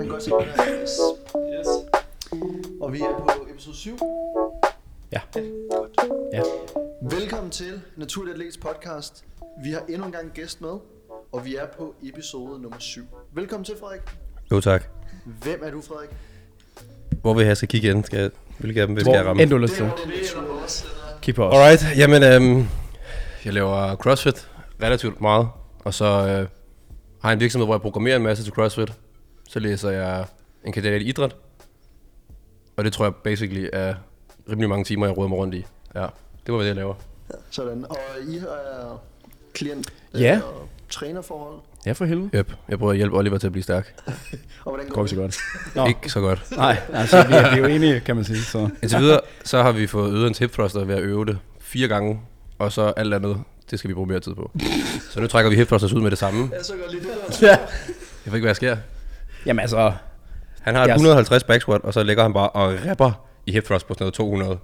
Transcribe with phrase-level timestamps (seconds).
[0.00, 0.30] Man kan godt se.
[0.82, 1.00] Yes.
[1.58, 1.68] yes.
[2.80, 3.98] Og vi er på episode 7.
[5.12, 5.20] Ja.
[5.70, 5.90] Godt.
[6.32, 6.42] Ja.
[7.02, 9.24] Velkommen til Naturlig Atlets podcast.
[9.64, 10.78] Vi har endnu en gang gæst med,
[11.32, 13.02] og vi er på episode nummer 7.
[13.32, 14.00] Velkommen til, Frederik.
[14.52, 14.84] Jo tak.
[15.42, 16.10] Hvem er du, Frederik?
[17.22, 18.04] Hvor vil jeg skal kigge ind?
[18.04, 19.42] Skal jeg, hvilke af dem vil jeg ramme?
[19.42, 19.84] end du lyst til.
[19.84, 20.84] Er også.
[21.22, 21.54] Keep os.
[21.54, 22.66] Alright, jamen øhm,
[23.44, 24.48] jeg laver CrossFit
[24.82, 25.48] relativt meget,
[25.84, 26.48] og så øh,
[27.22, 28.92] har jeg en virksomhed, hvor jeg programmerer en masse til CrossFit.
[29.52, 30.24] Så læser jeg
[30.64, 31.36] en kandidat i idræt,
[32.76, 33.94] og det tror jeg basically er
[34.50, 35.66] rimelig mange timer, jeg råder mig rundt i.
[35.94, 36.00] Ja,
[36.46, 36.94] det var hvad jeg laver.
[37.50, 37.84] Sådan.
[37.90, 39.02] Og I er
[39.54, 40.40] klient Ja.
[40.44, 41.58] og trænerforhold.
[41.86, 42.30] Ja, for helvede.
[42.34, 43.94] Yep, jeg prøver at hjælpe Oliver til at blive stærk.
[44.64, 45.34] Og hvordan Går går ikke det?
[45.34, 45.76] så godt.
[45.76, 46.50] Nå, Ikke så godt.
[46.56, 48.38] nej, altså vi er, vi er jo enige, kan man sige.
[48.42, 48.68] Så.
[48.82, 51.88] Indtil videre, så har vi fået øget en hip thruster ved at øve det fire
[51.88, 52.20] gange,
[52.58, 54.50] og så alt andet, det skal vi bruge mere tid på.
[55.10, 56.50] Så nu trækker vi hip thrusters ud med det samme.
[56.56, 57.46] Jeg så godt lige det der.
[57.46, 57.56] Ja.
[57.56, 58.76] Jeg ved ikke, hvad der sker.
[59.46, 59.92] Jamen altså,
[60.60, 63.52] Han har et Jeg- 150 back squat, og så ligger han bare og rapper i
[63.52, 64.58] hip thrust på sådan noget 200.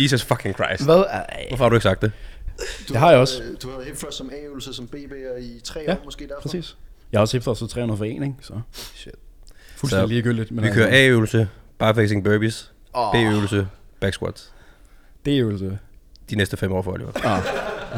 [0.00, 0.84] Jesus fucking Christ.
[0.84, 1.04] hvad?
[1.10, 2.12] Ej, Hvorfor har du ikke sagt det?
[2.88, 3.42] Du Det har jeg også.
[3.62, 6.40] Du har hip thrust som A-øvelse som BB'er i tre Ja, år måske derfor.
[6.42, 6.76] præcis.
[7.12, 8.34] Jeg har også hæftet så 300 for en, ikke?
[8.40, 9.14] Så Shit.
[9.76, 10.50] fuldstændig Så ligegyldigt.
[10.50, 13.12] Men Vi altså, kører A-øvelse, barfacing burpees, Åh.
[13.12, 13.68] B-øvelse,
[14.00, 14.52] back squats.
[15.24, 15.78] Det er øvelse.
[16.30, 17.10] De næste fem år for Oliver.
[17.24, 17.42] Ah.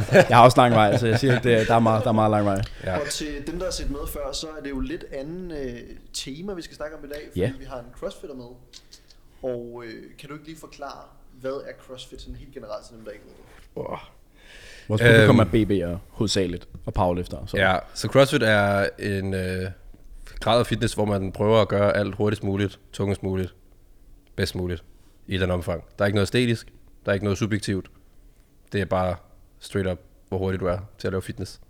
[0.28, 2.12] Jeg har også lang vej, så jeg siger, det, er- der, er meget, der er
[2.14, 2.62] meget lang vej.
[2.84, 2.98] Ja.
[2.98, 5.80] Og til dem, der har set med før, så er det jo lidt anden øh,
[6.12, 7.52] tema, vi skal snakke om i dag, fordi Ja.
[7.58, 8.44] vi har en crossfitter med.
[9.42, 11.02] Og øh, kan du ikke lige forklare,
[11.40, 13.90] hvad er crossfit sådan helt generelt til dem, der ikke ved det?
[13.90, 13.98] Oh.
[14.88, 15.92] Vores publikum er Øhm.
[15.94, 17.46] BB'er hovedsageligt, og powerlifter.
[17.46, 17.56] Så.
[17.56, 19.70] Ja, så CrossFit er en øh,
[20.40, 23.54] grad af fitness, hvor man prøver at gøre alt hurtigst muligt, tungest muligt,
[24.36, 24.84] bedst muligt
[25.26, 25.84] i den omfang.
[25.98, 26.66] Der er ikke noget æstetisk,
[27.04, 27.90] der er ikke noget subjektivt.
[28.72, 29.16] Det er bare
[29.60, 31.60] straight up, hvor hurtigt du er til at lave fitness.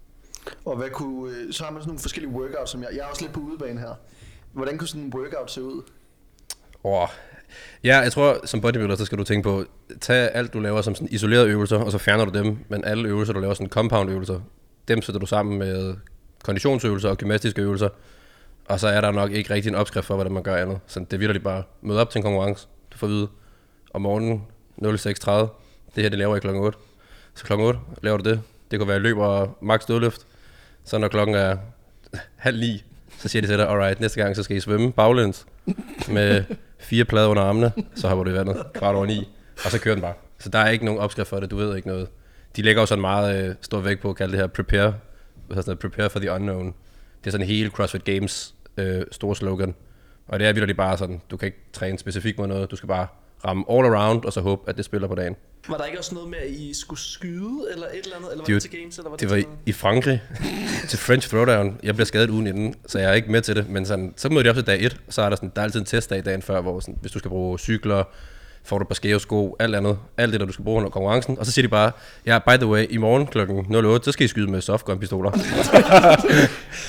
[0.64, 3.06] Og hvad kunne, øh, så har man sådan nogle forskellige workouts, som jeg, jeg er
[3.06, 3.94] også lidt på udebane her.
[4.52, 5.82] Hvordan kunne sådan en workout se ud?
[6.84, 7.08] Oh.
[7.84, 9.64] Ja, jeg tror, som bodybuilder, så skal du tænke på,
[10.00, 13.08] tag alt, du laver som sådan isolerede øvelser, og så fjerner du dem, men alle
[13.08, 14.40] øvelser, du laver sådan compound øvelser,
[14.88, 15.94] dem sætter du sammen med
[16.44, 17.88] konditionsøvelser og gymnastiske øvelser,
[18.68, 20.78] og så er der nok ikke rigtig en opskrift for, hvordan man gør andet.
[20.86, 23.28] Så det er virkelig bare, møde op til en konkurrence, du får at vide,
[23.94, 24.42] om morgenen
[24.82, 25.30] 06.30,
[25.94, 26.78] det her, det laver jeg klokken 8.
[27.36, 28.40] Så klokken 8 laver du det.
[28.70, 30.26] Det kunne være løb og max dødløft.
[30.84, 31.56] Så når klokken er
[32.36, 32.84] halv ni,
[33.18, 35.46] så siger de til dig, alright, næste gang så skal I svømme baglæns
[36.08, 36.44] med
[36.78, 39.28] fire plader under armene, så hopper du i vandet kvart over ni,
[39.64, 40.14] og så kører den bare.
[40.38, 42.08] Så der er ikke nogen opskrift for det, du ved ikke noget.
[42.56, 44.94] De lægger jo sådan meget øh, stor vægt på at kalde det her prepare,
[45.46, 46.74] hvad sådan noget, prepare for the unknown.
[47.20, 49.74] Det er sådan hele CrossFit Games øh, store slogan.
[50.28, 52.86] Og det er vildt bare sådan, du kan ikke træne specifikt mod noget, du skal
[52.86, 53.06] bare
[53.44, 55.36] ramme all around, og så håbe, at det spiller på dagen.
[55.68, 58.30] Var der ikke også noget med, at I skulle skyde, eller et eller andet?
[58.30, 60.22] Eller var Det til games, eller var det, Det var i, i Frankrig
[60.88, 61.80] til French Throwdown.
[61.82, 63.68] Jeg blev skadet ugen inden, så jeg er ikke med til det.
[63.68, 65.64] Men sådan, så mødte jeg op til dag 1, så er der, sådan, der er
[65.64, 68.04] altid en testdag dagen før, hvor sådan, hvis du skal bruge cykler,
[68.64, 69.98] får du et par skæve sko, alt andet.
[70.16, 71.38] Alt det, der du skal bruge under konkurrencen.
[71.38, 71.92] Og så siger de bare,
[72.26, 73.38] ja, by the way, i morgen kl.
[73.86, 75.30] 08, så skal I skyde med softgun-pistoler.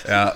[0.16, 0.28] ja.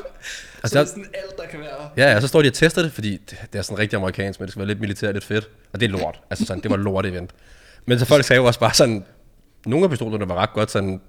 [0.66, 1.90] Så Altså, det er der, sådan alt, der kan være...
[1.98, 4.40] ja, ja, så står de og tester det, fordi det, det er sådan rigtig amerikansk,
[4.40, 5.50] men det skal være lidt militært, lidt fedt.
[5.74, 6.20] Og det er lort.
[6.30, 7.32] Altså sådan, det var lort event.
[7.86, 9.06] Men så folk sagde jo også bare sådan,
[9.66, 11.02] nogle af pistolerne var ret godt sådan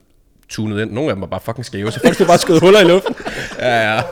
[0.49, 0.93] tunet ind.
[0.93, 3.15] Nogle af dem var bare fucking skæve, så folk skulle bare skyde huller i luften.
[3.59, 4.03] Ja, ja.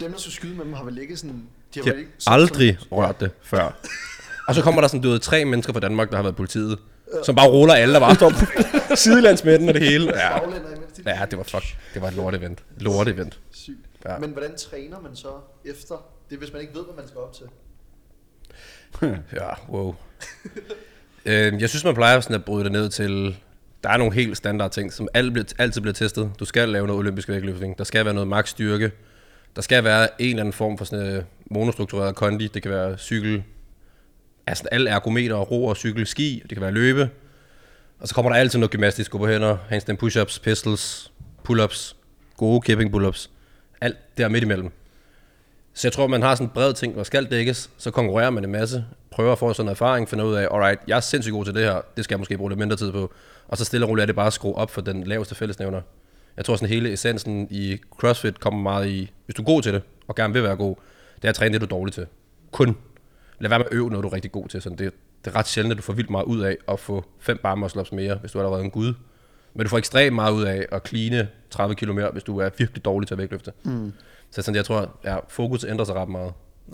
[0.00, 1.42] Dem, der skulle skyde med dem, har vel ikke sådan...
[1.74, 3.74] De har De har ikke aldrig rørt det før.
[4.48, 6.78] Og så kommer der sådan, du ved, tre mennesker fra Danmark, der har været politiet,
[7.24, 8.44] som bare ruller alle, der bare står på
[8.94, 10.12] sidelandsmænden og det hele.
[10.16, 10.38] Ja.
[11.06, 11.64] Ja, det var fuck.
[11.94, 12.58] Det var et lort event.
[12.78, 13.38] Lort event.
[13.52, 13.74] Sygt.
[14.04, 14.18] Ja.
[14.18, 15.32] Men hvordan træner man så
[15.64, 15.96] efter?
[16.30, 17.46] Det hvis man ikke ved, hvad man skal op til.
[19.40, 19.94] Ja, wow.
[21.26, 23.36] øh, jeg synes, man plejer sådan at bryde det ned til...
[23.84, 26.32] Der er nogle helt standard ting, som alt bliver, altid bliver testet.
[26.38, 27.78] Du skal lave noget olympisk vægtløftning.
[27.78, 28.92] Der skal være noget max styrke.
[29.56, 32.48] Der skal være en eller anden form for sådan øh, monostruktureret kondi.
[32.48, 33.42] Det kan være cykel,
[34.46, 36.42] altså alle ergometer, ro og cykel, ski.
[36.42, 37.10] Det kan være løbe.
[37.98, 39.10] Og så kommer der altid noget gymnastisk.
[39.10, 41.12] Gå på hænder, handstand push-ups, pistols,
[41.48, 41.96] pull-ups,
[42.36, 43.30] gode kipping pull-ups.
[43.80, 44.70] Alt der midt imellem.
[45.74, 48.44] Så jeg tror, man har sådan en bred ting, hvor skal dækkes, så konkurrerer man
[48.44, 51.32] en masse, prøver at få sådan en erfaring, finder ud af, alright, jeg er sindssygt
[51.32, 53.12] god til det her, det skal jeg måske bruge lidt mindre tid på,
[53.48, 55.80] og så stille og roligt er det bare at skrue op for den laveste fællesnævner.
[56.36, 59.74] Jeg tror sådan hele essensen i CrossFit kommer meget i, hvis du er god til
[59.74, 60.76] det, og gerne vil være god,
[61.16, 62.06] det er at træne det, du er dårlig til.
[62.50, 62.76] Kun.
[63.38, 64.62] Lad være med at øve noget, du er rigtig god til.
[64.62, 64.92] Sådan det,
[65.24, 67.54] det er ret sjældent, at du får vildt meget ud af at få fem bar
[67.54, 68.94] muscle ups mere, hvis du er en gud.
[69.54, 72.50] Men du får ekstremt meget ud af at cleane 30 kilo mere, hvis du er
[72.58, 73.52] virkelig dårlig til at vægtløfte.
[73.62, 73.92] Mm.
[74.30, 76.32] Så sådan, jeg tror, ja, fokus ændrer sig ret meget.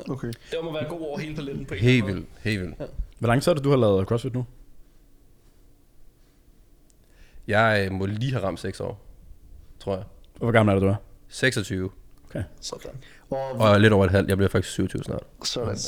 [0.08, 0.26] Okay.
[0.50, 2.74] Det må være god over hele paletten på en Helt vildt, helt vildt.
[3.18, 4.46] Hvor lang tid er det, du har lavet CrossFit nu?
[7.46, 9.06] Jeg øh, må lige have ramt 6 år,
[9.80, 10.04] tror jeg.
[10.34, 10.96] Og Hvor gammel er det, du er?
[11.28, 11.90] 26.
[12.28, 12.42] Okay.
[12.60, 12.90] Sådan.
[13.30, 14.28] Og, Og lidt over et halvt.
[14.28, 15.22] Jeg bliver faktisk 27 snart.
[15.42, 15.78] sådan.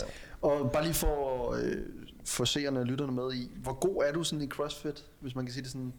[0.42, 1.76] Og bare lige for øh,
[2.24, 5.44] for seerne og lytterne med i, hvor god er du sådan i CrossFit, hvis man
[5.44, 5.92] kan sige det sådan?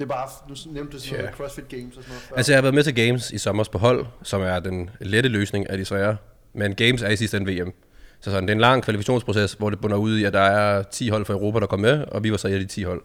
[0.00, 2.36] Det er bare, nu nævnte du sådan noget CrossFit Games og sådan noget før.
[2.36, 5.28] Altså, jeg har været med til Games i sommer på hold, som er den lette
[5.28, 6.16] løsning af de svære.
[6.52, 7.72] Men Games er i sidste ende VM.
[8.20, 10.82] Så sådan, det er en lang kvalifikationsproces, hvor det bunder ud i, at der er
[10.82, 12.82] 10 hold fra Europa, der kom med, og vi var så et af de 10
[12.82, 13.02] hold.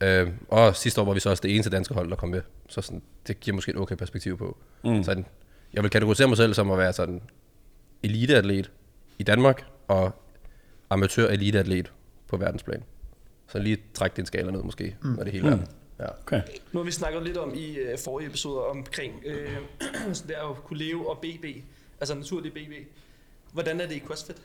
[0.00, 2.40] Øh, og sidste år var vi så også det eneste danske hold, der kom med.
[2.68, 4.56] Så sådan, det giver måske et okay perspektiv på.
[4.84, 5.02] Mm.
[5.02, 5.26] Sådan,
[5.72, 7.22] jeg vil kategorisere mig selv som at være sådan
[8.02, 8.70] eliteatlet
[9.18, 10.12] i Danmark, og
[10.90, 11.92] amatør eliteatlet
[12.28, 12.82] på verdensplan.
[13.48, 15.10] Så lige træk din skala ned måske, mm.
[15.10, 15.58] når det hele er.
[15.98, 16.06] Ja.
[16.26, 16.42] Okay.
[16.72, 19.56] Nu har vi snakket lidt om i øh, forrige episoder omkring øh,
[20.12, 21.44] sådan der at kunne leve og BB,
[22.00, 22.88] altså naturlig BB.
[23.52, 24.36] Hvordan er det i CrossFit?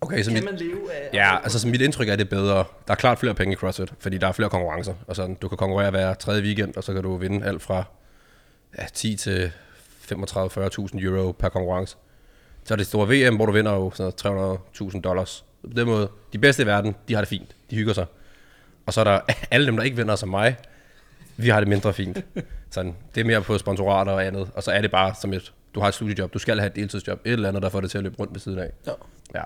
[0.00, 1.10] Okay, så Kan mit, man leve af...
[1.12, 2.56] Ja, altså så mit indtryk er, at det er bedre.
[2.56, 4.94] Der er klart flere penge i CrossFit, fordi der er flere konkurrencer.
[5.06, 7.84] Og sådan, du kan konkurrere hver tredje weekend, og så kan du vinde alt fra
[8.78, 9.52] ja, 10 til
[10.12, 11.96] 35-40.000 euro per konkurrence.
[12.64, 15.44] Så er det store VM, hvor du vinder jo sådan 300.000 dollars.
[15.62, 17.56] På den måde, de bedste i verden, de har det fint.
[17.70, 18.06] De hygger sig.
[18.90, 19.20] Og så er der
[19.50, 20.56] alle dem, der ikke vinder som mig,
[21.36, 22.24] vi har det mindre fint.
[22.70, 24.50] Sådan, det er mere på sponsorater og andet.
[24.54, 26.76] Og så er det bare som et, du har et studiejob, du skal have et
[26.76, 28.70] deltidsjob, et eller andet, der får det til at løbe rundt ved siden af.
[28.86, 28.92] Ja.
[29.34, 29.42] Ja.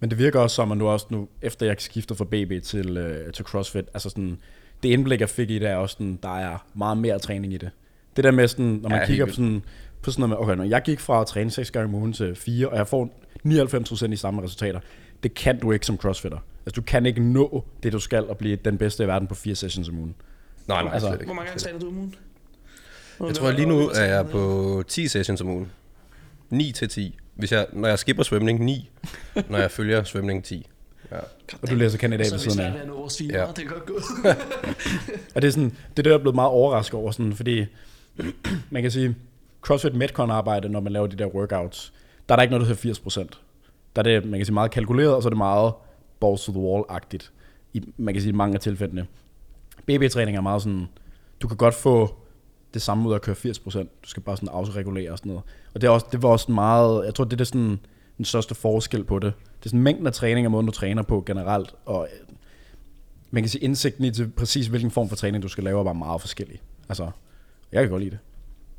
[0.00, 2.96] Men det virker også som, at nu også nu, efter jeg skiftede fra BB til,
[2.96, 4.38] øh, til CrossFit, altså sådan,
[4.82, 7.56] det indblik, jeg fik i det, er også sådan, der er meget mere træning i
[7.56, 7.70] det.
[8.16, 9.62] Det der med sådan, når man Ja, kigger på sådan,
[10.02, 12.12] på sådan noget med, okay, når jeg gik fra at træne 6 gange om ugen
[12.12, 14.80] til 4, og jeg får 99% i samme resultater,
[15.22, 16.38] det kan du ikke som crossfitter.
[16.66, 19.34] Altså, du kan ikke nå det, du skal, og blive den bedste i verden på
[19.34, 20.14] 4 sessions om ugen.
[20.68, 21.24] Nej, nej, Altså, slet ikke.
[21.26, 22.14] Hvor mange gange træner du om ugen?
[23.26, 25.70] Jeg tror, lige nu er jeg på 10 sessions om ugen.
[26.50, 27.18] 9 til 10.
[27.34, 28.90] Hvis jeg, når jeg skipper svømning, 9.
[29.48, 30.66] når jeg følger svømning, 10.
[31.12, 31.16] Ja.
[31.62, 32.96] Og du læser kandidat Så ved er vi siden af.
[32.96, 33.46] vores fire, Ja.
[33.46, 33.94] det kan godt gå.
[35.34, 37.66] Og det er sådan, det er det, jeg er blevet meget overrasket over, sådan, fordi
[38.70, 39.16] man kan sige,
[39.62, 41.92] CrossFit Metcon arbejde, når man laver de der workouts,
[42.28, 43.28] der er der ikke noget, der hedder 80%.
[43.96, 45.72] Der er det, man kan sige, meget kalkuleret, og så er det meget
[46.20, 47.30] balls to the wall-agtigt.
[47.72, 49.06] I, man kan sige, i mange af tilfældene.
[49.86, 50.86] BB-træning er meget sådan,
[51.40, 52.14] du kan godt få
[52.74, 53.78] det samme ud af at køre 80%.
[53.78, 55.44] Du skal bare sådan autoregulere og sådan noget.
[55.74, 57.78] Og det, er også, det var også meget, jeg tror, det er sådan,
[58.16, 59.32] den største forskel på det.
[59.58, 62.34] Det er sådan mængden af træning og måden, du træner på generelt, og øh,
[63.30, 65.84] man kan sige, indsigten i til præcis hvilken form for træning, du skal lave, er
[65.84, 66.60] bare meget forskellig.
[66.88, 67.10] Altså,
[67.72, 68.18] jeg kan godt lide det.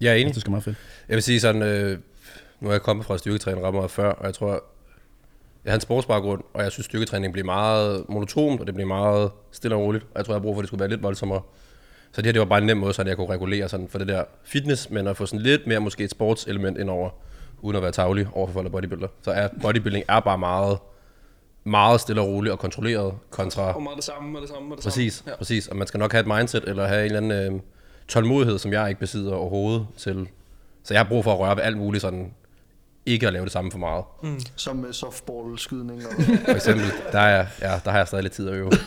[0.01, 0.33] Jeg er enig.
[0.33, 0.77] det skal meget fedt.
[1.09, 1.99] Jeg vil sige sådan, øh,
[2.59, 4.63] nu er jeg kommet fra meget før, og jeg tror,
[5.65, 9.31] jeg har en sportsbaggrund, og jeg synes, styrketræning bliver meget monotont, og det bliver meget
[9.51, 10.03] stille og roligt.
[10.03, 11.41] Og jeg tror, jeg har brug for, at det skulle være lidt voldsommere.
[12.11, 13.97] Så det her, det var bare en nem måde, så jeg kunne regulere sådan for
[13.97, 17.09] det der fitness, men at få sådan lidt mere måske et sportselement ind over,
[17.61, 19.07] uden at være tavlig over for folk af bodybuilder.
[19.21, 20.77] Så er bodybuilding er bare meget,
[21.63, 24.77] meget stille og roligt og kontrolleret kontra Og meget det samme, og det samme, og
[24.77, 25.31] det Præcis, samme.
[25.31, 25.37] ja.
[25.37, 25.67] præcis.
[25.67, 27.61] Og man skal nok have et mindset, eller have en eller anden øh,
[28.07, 30.27] tålmodighed, som jeg ikke besidder overhovedet til.
[30.83, 32.33] Så jeg har brug for at røre ved alt muligt, sådan
[33.05, 34.03] ikke at lave det samme for meget.
[34.55, 36.11] Som uh, softball-skydning og...
[36.45, 38.71] For eksempel, der, er, ja, der har jeg stadig lidt tid at øve.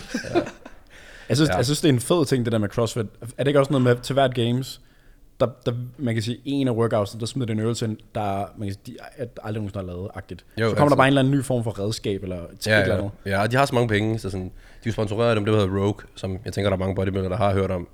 [1.29, 1.53] Jeg synes, Ja.
[1.53, 1.57] ja.
[1.57, 3.07] jeg synes, det er en fed ting, det der med CrossFit.
[3.23, 4.81] Er det ikke også noget med, til hvert games,
[5.41, 8.45] der, der, man kan sige, en af workouts, der smider det en øvelse ind, der
[8.59, 10.45] man kan sige, de er aldrig nogensinde har lavet agtigt.
[10.61, 10.91] Jo, så kommer altid.
[10.91, 13.13] der bare en eller anden ny form for redskab, eller et Ja, eller ja, andet.
[13.27, 14.51] ja, og de har så mange penge, så sådan,
[14.85, 17.37] de er sponsoreret dem, det hedder Rogue, som jeg tænker, der er mange bodybuildere, der
[17.37, 17.89] har hørt om.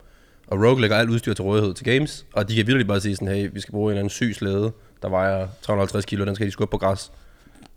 [0.46, 3.16] Og Rogue lægger alt udstyr til rådighed til games, og de kan virkelig bare sige
[3.16, 4.72] sådan, hey, vi skal bruge en eller anden syg slæde,
[5.02, 7.12] der vejer 350 kilo, den skal de skubbe på græs.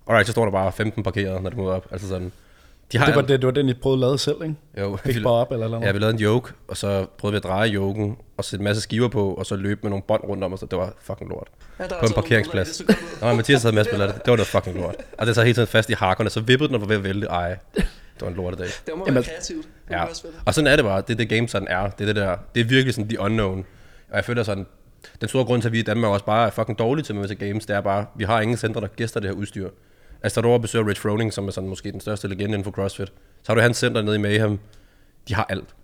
[0.07, 1.87] Alright, så står der bare 15 parkeret, når det møder op.
[1.91, 2.31] Altså sådan,
[2.91, 4.55] de har Det var, det, det var den, I prøvede at lave selv, ikke?
[4.79, 7.37] Jo, Fik bare op, eller eller Ja, vi lavede en yoke, og så prøvede vi
[7.37, 10.23] at dreje yoken, og sætte en masse skiver på, og så løbe med nogle bånd
[10.23, 11.47] rundt om os, og det var fucking lort.
[11.79, 12.79] Ja, der På en altså parkeringsplads.
[12.87, 13.21] nogle, det.
[13.21, 14.15] Nå, Mathias havde med at spille det.
[14.15, 14.95] Det var noget fucking lort.
[15.17, 17.03] Og det så hele tiden fast i hakkerne, så vippede den og var ved at
[17.03, 17.27] vælte.
[17.27, 17.85] Ej, det
[18.21, 18.67] var en lortedag.
[18.67, 19.67] Det må Jamen, være kreativt.
[19.89, 20.05] Ja.
[20.45, 21.01] Og sådan er det bare.
[21.01, 21.89] Det er det game sådan er.
[21.89, 22.35] Det er det der.
[22.55, 23.65] Det er virkelig sådan the unknown.
[24.09, 24.65] Og jeg føler sådan,
[25.21, 27.27] den store grund til, at vi i Danmark også bare er fucking dårlige til med
[27.27, 29.69] til games, det er bare, vi har ingen centre, der gæster det her udstyr.
[30.23, 32.71] Altså, da du besøger Rich Froning, som er sådan måske den største legende inden for
[32.71, 33.07] CrossFit,
[33.43, 34.59] så har du hans center nede i Mayhem.
[35.27, 35.75] De har alt.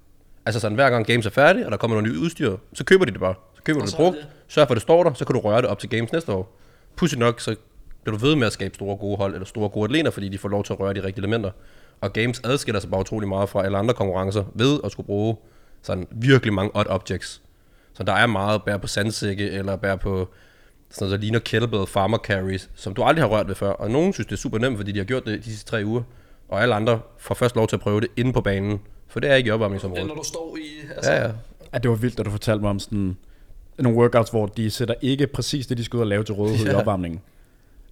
[0.45, 3.05] Altså sådan, hver gang games er færdige, og der kommer noget nyt udstyr, så køber
[3.05, 3.35] de det bare.
[3.55, 5.39] Så køber Og du det brugt, sørg for, at det står der, så kan du
[5.39, 6.57] røre det op til games næste år.
[6.95, 7.55] Pudsigt nok, så
[8.03, 10.37] bliver du ved med at skabe store gode hold, eller store gode atleter, fordi de
[10.37, 11.51] får lov til at røre de rigtige elementer.
[12.01, 15.35] Og games adskiller sig bare utrolig meget fra alle andre konkurrencer ved at skulle bruge
[15.81, 17.41] sådan virkelig mange odd objects.
[17.99, 20.29] Så der er meget at bære på sandsække, eller bære på
[20.89, 23.69] sådan noget, der ligner kettlebell farmer carries, som du aldrig har rørt ved før.
[23.69, 25.85] Og nogen synes, det er super nemt, fordi de har gjort det de sidste tre
[25.85, 26.01] uger.
[26.49, 28.79] Og alle andre får først lov til at prøve det inde på banen.
[29.07, 30.07] For det er ikke i Ja, opvarmningsområdet.
[30.07, 30.87] når du står i...
[30.95, 31.31] Altså, Ja, ja.
[31.71, 33.17] At det var vildt, da du fortalte mig om sådan
[33.79, 36.65] nogle workouts, hvor de sætter ikke præcis det, de skal ud og lave til rådighed
[36.65, 36.71] ja.
[36.71, 36.79] i Ja.
[36.79, 37.21] opvarmningen.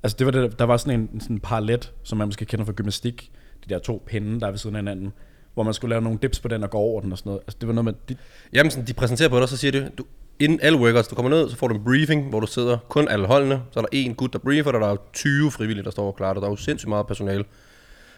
[0.04, 2.66] Altså det var det, der var sådan en, sådan en parallet, som man måske kender
[2.66, 3.32] fra gymnastik.
[3.66, 5.14] De der to pinde, der er ved siden af hinanden.
[5.58, 7.42] Hvor man skulle lave nogle dips på den og gå over den og sådan noget.
[7.48, 8.16] Altså det var noget med, de,
[8.54, 10.04] Jamen, sådan, de præsenterer på dig, så siger de, du,
[10.40, 13.08] inden alle workouts, du kommer ned, så får du en briefing, hvor du sidder kun
[13.08, 15.92] alle holdene, så er der en gut, der briefer dig, der er 20 frivillige, der
[15.92, 17.44] står og klarer dig, der er jo sindssygt meget personale.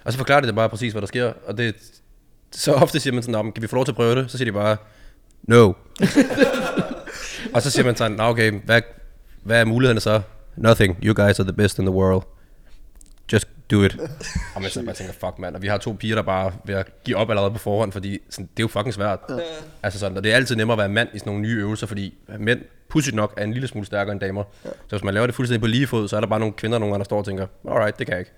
[0.06, 1.76] Og så forklarer de det bare præcis, hvad der sker, og det,
[2.52, 4.32] så ofte siger man sådan, kan vi få lov til at prøve det?
[4.32, 4.78] Så siger de bare,
[5.44, 5.74] no.
[7.54, 8.82] og så siger man sådan, "Nå, okay, hvad,
[9.44, 10.22] hvad er mulighederne så?
[10.56, 12.24] Nothing, you guys are the best in the world.
[13.34, 13.98] Just do it.
[14.56, 16.52] og man så bare tænker, fuck mand, og vi har to piger, der bare er
[16.66, 19.20] ved at give op allerede på forhånd, fordi sådan, det er jo fucking svært.
[19.30, 19.36] Ja.
[19.84, 21.88] Altså sådan, og det er altid nemmere at være mand i sådan nogle nye øvelser,
[21.88, 24.44] fordi mænd, pudsigt nok, er en lille smule stærkere end damer.
[24.66, 24.70] Ja.
[24.70, 26.80] Så hvis man laver det fuldstændig på lige fod, så er der bare nogle kvinder,
[26.80, 28.32] nogle gange, der står og tænker, alright, det kan jeg ikke.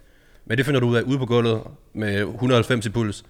[0.45, 1.61] Men det finder du ud af ude på gulvet
[1.93, 3.23] med 190 i puls,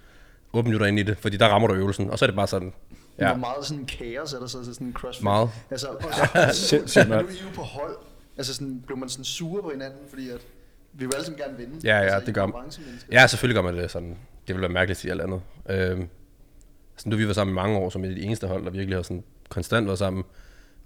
[0.52, 2.46] 8 minutter ind i det, fordi der rammer du øvelsen, og så er det bare
[2.46, 2.72] sådan,
[3.18, 3.24] Ja.
[3.26, 5.24] ja, Hvor meget sådan kaos er der så til sådan en CrossFit?
[5.24, 5.50] meget.
[5.70, 7.30] Altså, også, Sindssygt, nu er mand.
[7.30, 7.96] I jo på hold.
[8.36, 10.40] Altså sådan, blev man sådan sure på hinanden, fordi at
[10.92, 11.74] vi vil alle sammen gerne vinde.
[11.84, 12.54] Ja, ja, altså, det gør man.
[13.12, 14.08] Ja, selvfølgelig gør man det sådan.
[14.46, 15.40] Det ville være mærkeligt at sige alt andet.
[15.70, 16.08] Øhm,
[16.96, 18.64] sådan, nu har vi været sammen i mange år, som et af de eneste hold,
[18.64, 20.24] der virkelig har sådan konstant været sammen.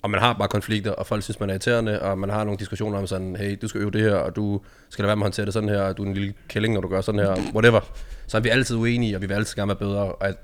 [0.02, 2.58] Og man har bare konflikter, og folk synes, man er irriterende, og man har nogle
[2.58, 5.22] diskussioner om sådan, hey, du skal øve det her, og du skal lade være med
[5.22, 7.20] at håndtere det sådan her, og du er en lille kælling, når du gør sådan
[7.20, 7.80] her, whatever.
[8.26, 10.34] Så er vi altid uenige, og vi vil altid gerne være bedre, og jeg,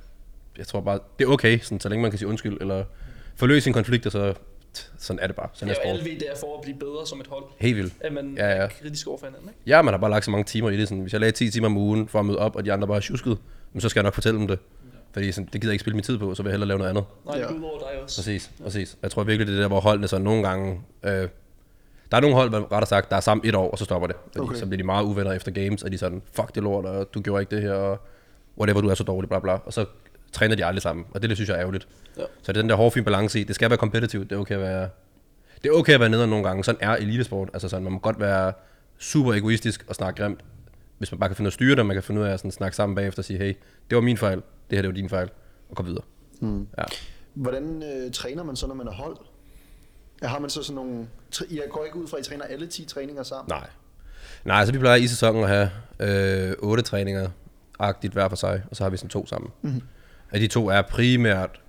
[0.58, 2.84] jeg tror bare, det er okay, sådan, så længe man kan sige undskyld, eller
[3.36, 4.34] forløse sine konflikter, så
[4.98, 5.48] sådan er det bare.
[5.52, 6.10] Sådan er Ja, alle sport.
[6.12, 7.44] ved, det er for at blive bedre som et hold.
[7.58, 7.92] Helt vildt.
[8.00, 8.54] At man Ja, ja.
[8.54, 9.60] er kritisk over for hinanden, ikke?
[9.66, 10.88] Ja, man har bare lagt så mange timer i det.
[10.88, 12.86] Sådan, hvis jeg lagde 10 timer om ugen for at møde op, og de andre
[12.88, 13.38] bare er tjusket,
[13.72, 14.58] men så skal jeg nok fortælle dem det.
[15.12, 16.78] Fordi sådan, det gider jeg ikke spille min tid på, så vil jeg hellere lave
[16.78, 17.04] noget andet.
[17.26, 17.52] Nej, det Ja.
[17.52, 18.18] ud over dig også.
[18.20, 18.96] Præcis, præcis.
[19.02, 20.80] Jeg tror virkelig, det er der, hvor holdene så nogle gange...
[21.04, 21.28] Øh,
[22.10, 24.06] der er nogle hold, hvor rettere sagt, der er sammen et år, og så stopper
[24.06, 24.16] det.
[24.26, 24.56] Fordi okay.
[24.56, 27.14] så bliver de meget uvenner efter games, og de er sådan, fuck det lort, og
[27.14, 27.98] du gjorde ikke det her, og
[28.58, 29.52] whatever, du er så dårlig, bla bla.
[29.52, 29.84] Og så
[30.32, 31.88] træner de aldrig sammen, og det, det synes jeg er ærgerligt.
[32.16, 32.22] Ja.
[32.42, 33.44] Så det er den der hårde, fin balance i.
[33.44, 34.88] Det skal være competitive, det er okay at være...
[35.62, 36.64] Det er okay at være nede nogle gange.
[36.64, 37.50] Sådan er elitesport.
[37.52, 38.52] Altså sådan, man må godt være
[38.98, 40.40] super egoistisk og snakke grimt,
[40.98, 42.32] hvis man bare kan finde ud af at styre det, man kan finde ud af
[42.32, 43.54] at sådan snakke sammen bagefter og sige, hey,
[43.90, 44.36] det var min fejl,
[44.70, 45.30] det her det var din fejl,
[45.70, 46.02] og gå videre.
[46.40, 46.68] Hmm.
[46.78, 46.84] Ja.
[47.34, 49.16] Hvordan øh, træner man så, når man er hold?
[50.22, 51.08] Ja, Har man så sådan nogle...
[51.50, 53.48] Jeg går ikke ud fra, at I træner alle 10 træninger sammen.
[53.48, 53.68] Nej.
[54.44, 55.70] Nej, altså vi plejer i sæsonen at have
[56.00, 57.30] øh, otte træninger,
[57.78, 59.50] agtigt hver for sig, og så har vi sådan to sammen.
[59.62, 59.82] Mm-hmm.
[60.32, 61.60] Og de to er primært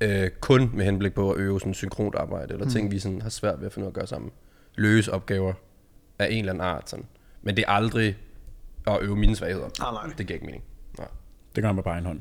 [0.00, 3.28] øh, kun med henblik på at øve sådan synkront arbejde, eller ting, vi sådan har
[3.30, 4.30] svært ved at finde ud af at gøre sammen.
[4.74, 5.52] Løse opgaver
[6.18, 6.90] af en eller anden art.
[6.90, 7.04] Sådan.
[7.42, 8.16] Men det er aldrig
[8.86, 9.66] at øve mine svagheder.
[9.80, 10.14] Ah, nej.
[10.18, 10.64] Det giver ikke mening.
[10.98, 11.08] Nej.
[11.54, 12.20] Det gør man bare en hånd.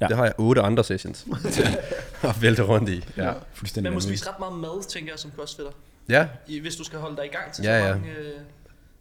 [0.00, 0.04] Ja.
[0.04, 0.08] Ja.
[0.08, 1.26] Det har jeg otte andre sessions
[2.22, 3.04] at vælte rundt i.
[3.16, 4.20] Ja, Fuldstændig Man må vanvittigt.
[4.20, 5.72] spise ret meget mad, tænker jeg, som crossfitter.
[6.08, 7.94] ja I, hvis du skal holde dig i gang til Ja, så ja.
[7.94, 8.32] mange øh,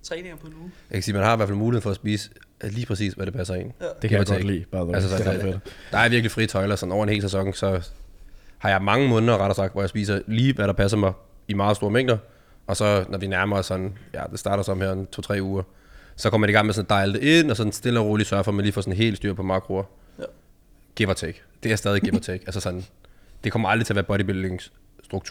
[0.03, 0.72] træninger på en uge.
[0.89, 2.29] jeg kan sige, man har i hvert fald mulighed for at spise
[2.63, 3.71] lige præcis, hvad det passer ind.
[3.81, 3.85] Ja.
[4.01, 4.95] Det kan jeg or godt lide, by the way.
[4.95, 5.59] Altså, det er
[5.91, 7.89] der er virkelig frie tøjler, sådan over en hel sæson, så
[8.57, 11.13] har jeg mange måneder, rettere sagt, hvor jeg spiser lige, hvad der passer mig
[11.47, 12.17] i meget store mængder.
[12.67, 15.63] Og så, når vi nærmer os sådan, ja, det starter som her en to-tre uger,
[16.15, 18.29] så kommer man i gang med sådan at det ind, og sådan stille og roligt
[18.29, 19.83] sørge for, at man lige får sådan helt styr på makroer.
[20.19, 20.24] Ja.
[20.95, 21.41] Give or take.
[21.63, 22.43] Det er stadig give or take.
[22.45, 22.85] altså sådan,
[23.43, 24.84] det kommer aldrig til at være bodybuilding-struktur,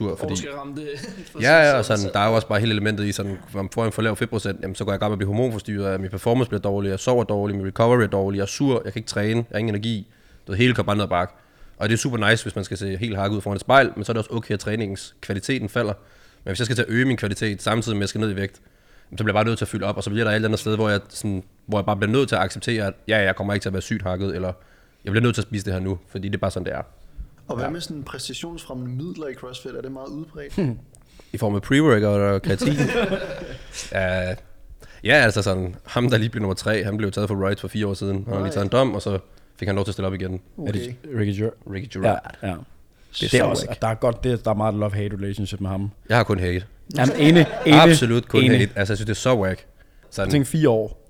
[0.07, 0.35] Hvor fordi...
[0.77, 0.89] det.
[1.43, 3.85] Ja, ja, og sådan, der er jo også bare hele elementet i sådan, man får
[3.85, 6.11] en for lav fedtprocent, jamen så går jeg i gang med at blive hormonforstyrret, min
[6.11, 9.01] performance bliver dårlig, jeg sover dårligt, min recovery er dårlig, jeg er sur, jeg kan
[9.01, 10.07] ikke træne, jeg har ingen energi.
[10.47, 11.35] Det hele kommer bare ned ad bakke.
[11.77, 13.91] Og det er super nice, hvis man skal se helt hakket ud foran et spejl,
[13.97, 15.93] men så er det også okay, at træningens kvaliteten falder.
[16.45, 18.31] Men hvis jeg skal til at øge min kvalitet, samtidig med at jeg skal ned
[18.31, 18.61] i vægt,
[19.11, 20.49] så bliver jeg bare nødt til at fylde op, og så bliver der et eller
[20.49, 23.19] andet sted, hvor jeg, sådan, hvor jeg bare bliver nødt til at acceptere, at ja,
[23.19, 24.53] jeg kommer ikke til at være sygt hakket, eller
[25.05, 26.75] jeg bliver nødt til at spise det her nu, fordi det er bare sådan, det
[26.75, 26.83] er.
[27.49, 29.73] Og hvad med sådan præstationsfremmende midler i CrossFit?
[29.73, 30.59] Er det meget udbredt?
[31.33, 32.73] I form af pre-workout og kreatin.
[33.93, 34.37] uh,
[35.05, 37.69] ja, altså sådan, ham der lige blev nummer tre, han blev taget for rights for
[37.69, 38.25] fire år siden.
[38.25, 39.19] Han har lige taget en dom, og så
[39.59, 40.41] fik han lov til at stille op igen.
[40.67, 41.55] Er det Ricky Jur?
[41.73, 42.37] Ricky Ja, Gerard.
[42.43, 42.47] ja.
[42.49, 42.59] Det er
[43.21, 45.91] Det er så også, der er godt, det, der er meget love-hate relationship med ham.
[46.09, 46.65] Jeg har kun hate.
[46.97, 47.81] Jamen, enig, enig.
[47.83, 48.59] Absolut kun enig.
[48.59, 48.73] hate.
[48.77, 49.59] Altså, jeg synes, det er så whack.
[49.61, 49.67] Jeg
[50.11, 51.04] Sådan, tænker fire år.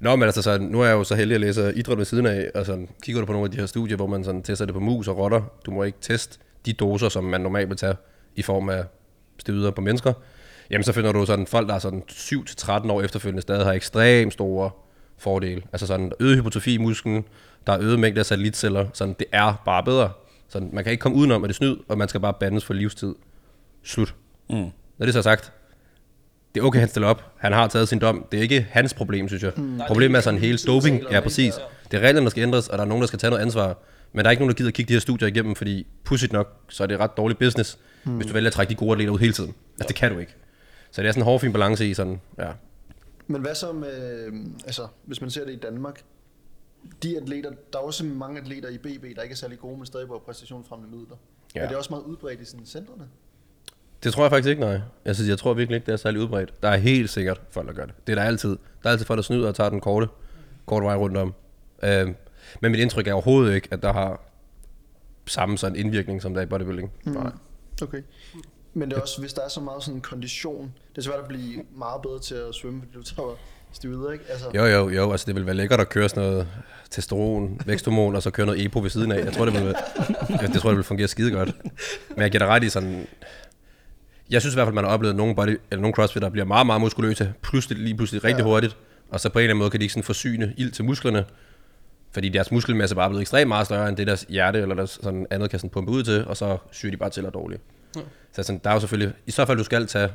[0.00, 2.26] Nå, men altså, sådan, nu er jeg jo så heldig at læse idræt ved siden
[2.26, 4.64] af, og sådan, kigger du på nogle af de her studier, hvor man sådan, tester
[4.64, 5.42] det på mus og rotter.
[5.66, 7.94] Du må ikke teste de doser, som man normalt vil tage
[8.36, 8.84] i form af
[9.38, 10.12] steroider på mennesker.
[10.70, 14.32] Jamen, så finder du sådan, folk, der er sådan 7-13 år efterfølgende, stadig har ekstremt
[14.32, 14.70] store
[15.18, 15.62] fordele.
[15.72, 17.24] Altså sådan øget hypotrofi i musklen,
[17.66, 20.10] der er øget mængde af satellitceller, sådan, det er bare bedre.
[20.48, 22.64] Sådan, man kan ikke komme udenom, at det er snyd, og man skal bare bandes
[22.64, 23.14] for livstid.
[23.82, 24.14] Slut.
[24.50, 24.56] Mm.
[24.98, 25.52] Når det så er sagt,
[26.54, 27.32] det er okay, han stiller op.
[27.36, 28.26] Han har taget sin dom.
[28.32, 29.52] Det er ikke hans problem, synes jeg.
[29.56, 29.80] Mm.
[29.86, 31.02] Problemet er sådan hele doping.
[31.10, 31.54] Ja, præcis.
[31.90, 33.78] Det er reglerne, der skal ændres, og der er nogen, der skal tage noget ansvar.
[34.12, 36.32] Men der er ikke nogen, der gider at kigge de her studier igennem, fordi pudsigt
[36.32, 38.16] nok, så er det ret dårlig business, mm.
[38.16, 39.54] hvis du vælger at trække de gode atleter ud hele tiden.
[39.74, 40.34] Altså, det kan du ikke.
[40.90, 42.48] Så det er sådan en hårfin balance i sådan, ja.
[43.26, 44.32] Men hvad så med, øh,
[44.64, 46.02] altså hvis man ser det i Danmark,
[47.02, 49.86] de atleter, der er også mange atleter i BB, der ikke er særlig gode, men
[49.86, 51.16] stadig bruger præstationsfremmende midler.
[51.54, 51.60] Ja.
[51.60, 51.64] Ja.
[51.64, 53.04] Er det også meget udbredt i sådan centrene?
[54.04, 54.80] Det tror jeg faktisk ikke, nej.
[55.04, 56.62] Jeg, synes, jeg tror virkelig ikke, det er særlig udbredt.
[56.62, 57.94] Der er helt sikkert folk, der gør det.
[58.06, 58.48] Det er der altid.
[58.82, 60.06] Der er altid folk, der snyder og tager den korte,
[60.66, 61.34] korte vej rundt om.
[61.82, 62.14] Øhm,
[62.60, 64.20] men mit indtryk er overhovedet ikke, at der har
[65.26, 66.92] samme sådan indvirkning, som der er i bodybuilding.
[67.04, 67.12] Mm.
[67.12, 67.30] Nej.
[67.82, 68.02] Okay.
[68.74, 71.28] Men det er også, hvis der er så meget sådan kondition, det er svært at
[71.28, 73.36] blive meget bedre til at svømme, fordi du tager
[73.72, 74.24] stivet, ikke?
[74.28, 76.48] Altså, Jo, jo, jo, altså det vil være lækkert at køre sådan noget
[76.90, 79.24] testosteron, væksthormon, og så køre noget EPO ved siden af.
[79.24, 79.62] Jeg tror, det vil,
[80.42, 81.50] jeg, det tror, det vil fungere skide godt.
[82.08, 83.06] Men jeg giver dig ret i sådan...
[84.30, 86.44] Jeg synes i hvert fald, man har oplevet nogle, body, eller nogle crossfit, der bliver
[86.44, 88.44] meget, meget muskuløse, pludselig, lige pludselig rigtig Ja.
[88.48, 88.76] hurtigt,
[89.10, 91.24] og så på en eller anden måde kan de ikke sådan forsyne ild til musklerne,
[92.10, 94.98] fordi deres muskelmasse bare er blevet ekstremt meget større, end det deres hjerte eller deres
[95.02, 97.62] sådan andet kan sådan pumpe ud til, og så syr de bare til og dårligt.
[97.96, 98.00] Ja.
[98.32, 100.08] Så sådan, der er jo selvfølgelig, i så fald du skal tage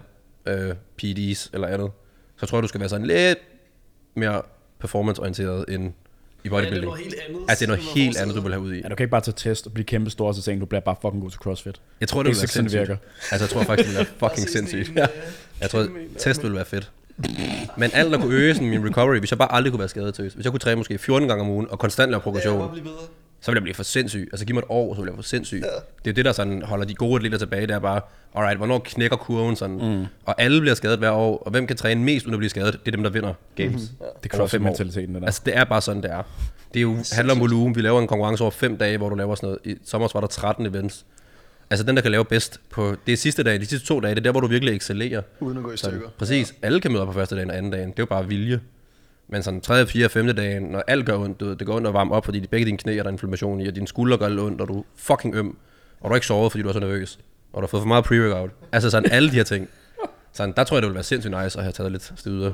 [0.46, 1.92] øh, PEDs eller andet,
[2.38, 3.40] så tror jeg, du skal være sådan lidt
[4.16, 4.42] mere
[4.80, 5.94] performanceorienteret end
[6.44, 6.86] i Ja, det er bodybuilding.
[6.86, 7.42] noget helt andet.
[7.50, 8.78] Altså, det er noget helt andet, du vil have ud i.
[8.82, 10.66] Ja, du kan ikke bare tage test og blive kæmpe stor, og så tænke, du
[10.66, 11.82] bliver bare fucking god til CrossFit.
[12.00, 12.80] Jeg tror, det vil Ikke være det sindssygt.
[12.80, 12.96] virker.
[13.32, 14.90] Altså, jeg tror faktisk, det vil være fucking sindssygt.
[14.90, 15.06] en, Ja.
[15.62, 16.92] Jeg tror, test ville være fedt.
[17.78, 20.14] Men alt, der kunne øge sådan min recovery, hvis jeg bare aldrig kunne være skadet
[20.16, 20.32] til.
[20.36, 22.70] Hvis jeg kunne træne måske 14 gange om ugen, og konstant lave Ja, progression, bare
[22.72, 22.98] blive bedre.
[23.44, 24.30] Så ville jeg blive for sindssyg.
[24.32, 25.62] Altså giv mig et år, så ville jeg blive for sindssyg.
[25.64, 25.68] Ja.
[25.68, 27.68] Det er jo det, der sådan holder de gode atleter tilbage.
[27.68, 28.02] Det er bare,
[28.36, 29.76] alright, hvornår knækker kurven sådan?
[29.76, 30.06] Mm.
[30.26, 31.38] Og alle bliver skadet hver år.
[31.38, 32.74] Og hvem kan træne mest, uden at blive skadet?
[32.74, 33.74] Det er dem, der vinder games.
[33.74, 34.06] Mm.
[34.24, 35.26] Det er det der.
[35.26, 36.24] Altså det er bare sådan, det er.
[36.74, 37.76] Det er jo, handler om volumen.
[37.76, 39.60] Vi laver en konkurrence over fem dage, hvor du laver sådan noget.
[39.78, 41.06] I sommer var der 13 events.
[41.70, 44.16] Altså den, der kan lave bedst på det er sidste dag, de sidste to dage,
[44.16, 45.22] det er der, hvor du virkelig excellerer.
[45.40, 46.10] uden at gå i stykker.
[46.18, 46.54] præcis.
[46.62, 47.90] Alle kan møde op på første dagen og anden dagen.
[47.90, 48.60] Det er jo bare vilje.
[49.34, 50.36] Men sådan 3., 4., 5.
[50.36, 52.48] dagen, når alt gør ondt, du ved, det går ondt at varme op, fordi de
[52.48, 54.80] begge dine knæ er der inflammation i, og dine skuldre gør lidt ondt, og du
[54.80, 55.48] er fucking øm,
[56.02, 57.20] og du har ikke sovet, fordi du er så nervøs,
[57.54, 58.68] og du har fået for meget pre-workout.
[58.72, 59.70] Altså sådan alle de her ting.
[60.34, 62.52] Sådan, der tror jeg, det ville være sindssygt nice at have taget lidt stivider.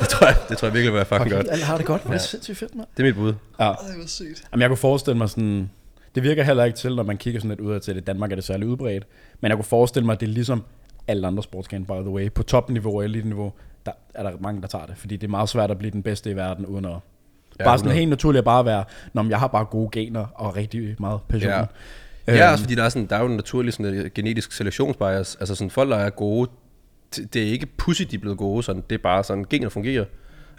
[0.00, 1.46] det tror jeg, det tror jeg virkelig ville være fucking godt.
[1.50, 2.02] Alle har det godt.
[2.02, 2.14] Det Ja.
[2.14, 2.86] er sindssygt fedt, mand.
[2.96, 3.34] Det er mit bud.
[3.60, 3.64] Ja.
[3.64, 4.44] Ej, hvor sygt.
[4.52, 5.70] Jamen, jeg kunne forestille mig sådan...
[6.14, 8.06] Det virker heller ikke til, når man kigger sådan lidt ud til det.
[8.06, 9.06] Danmark er det særlig udbredt.
[9.40, 10.62] Men jeg kunne forestille mig, at det er ligesom
[11.08, 12.32] alle andre sportsgrene, by the way.
[12.32, 13.52] På topniveau og elite-niveau,
[13.86, 14.96] der er der mange, der tager det.
[14.96, 16.90] Fordi det er meget svært at blive den bedste i verden, uden at...
[17.60, 17.98] Ja, bare sådan 100.
[17.98, 21.52] helt naturligt at bare være, når jeg har bare gode gener og rigtig meget passion.
[21.52, 21.60] Ja.
[22.28, 24.52] Øhm, Ja, også fordi der er, sådan, der er jo en naturlig sådan, et genetisk
[24.52, 25.36] selektionsbias.
[25.40, 26.50] Altså sådan, folk, der er gode,
[27.16, 30.04] det er ikke pussy, de er blevet gode, sådan, det er bare sådan, gener fungerer.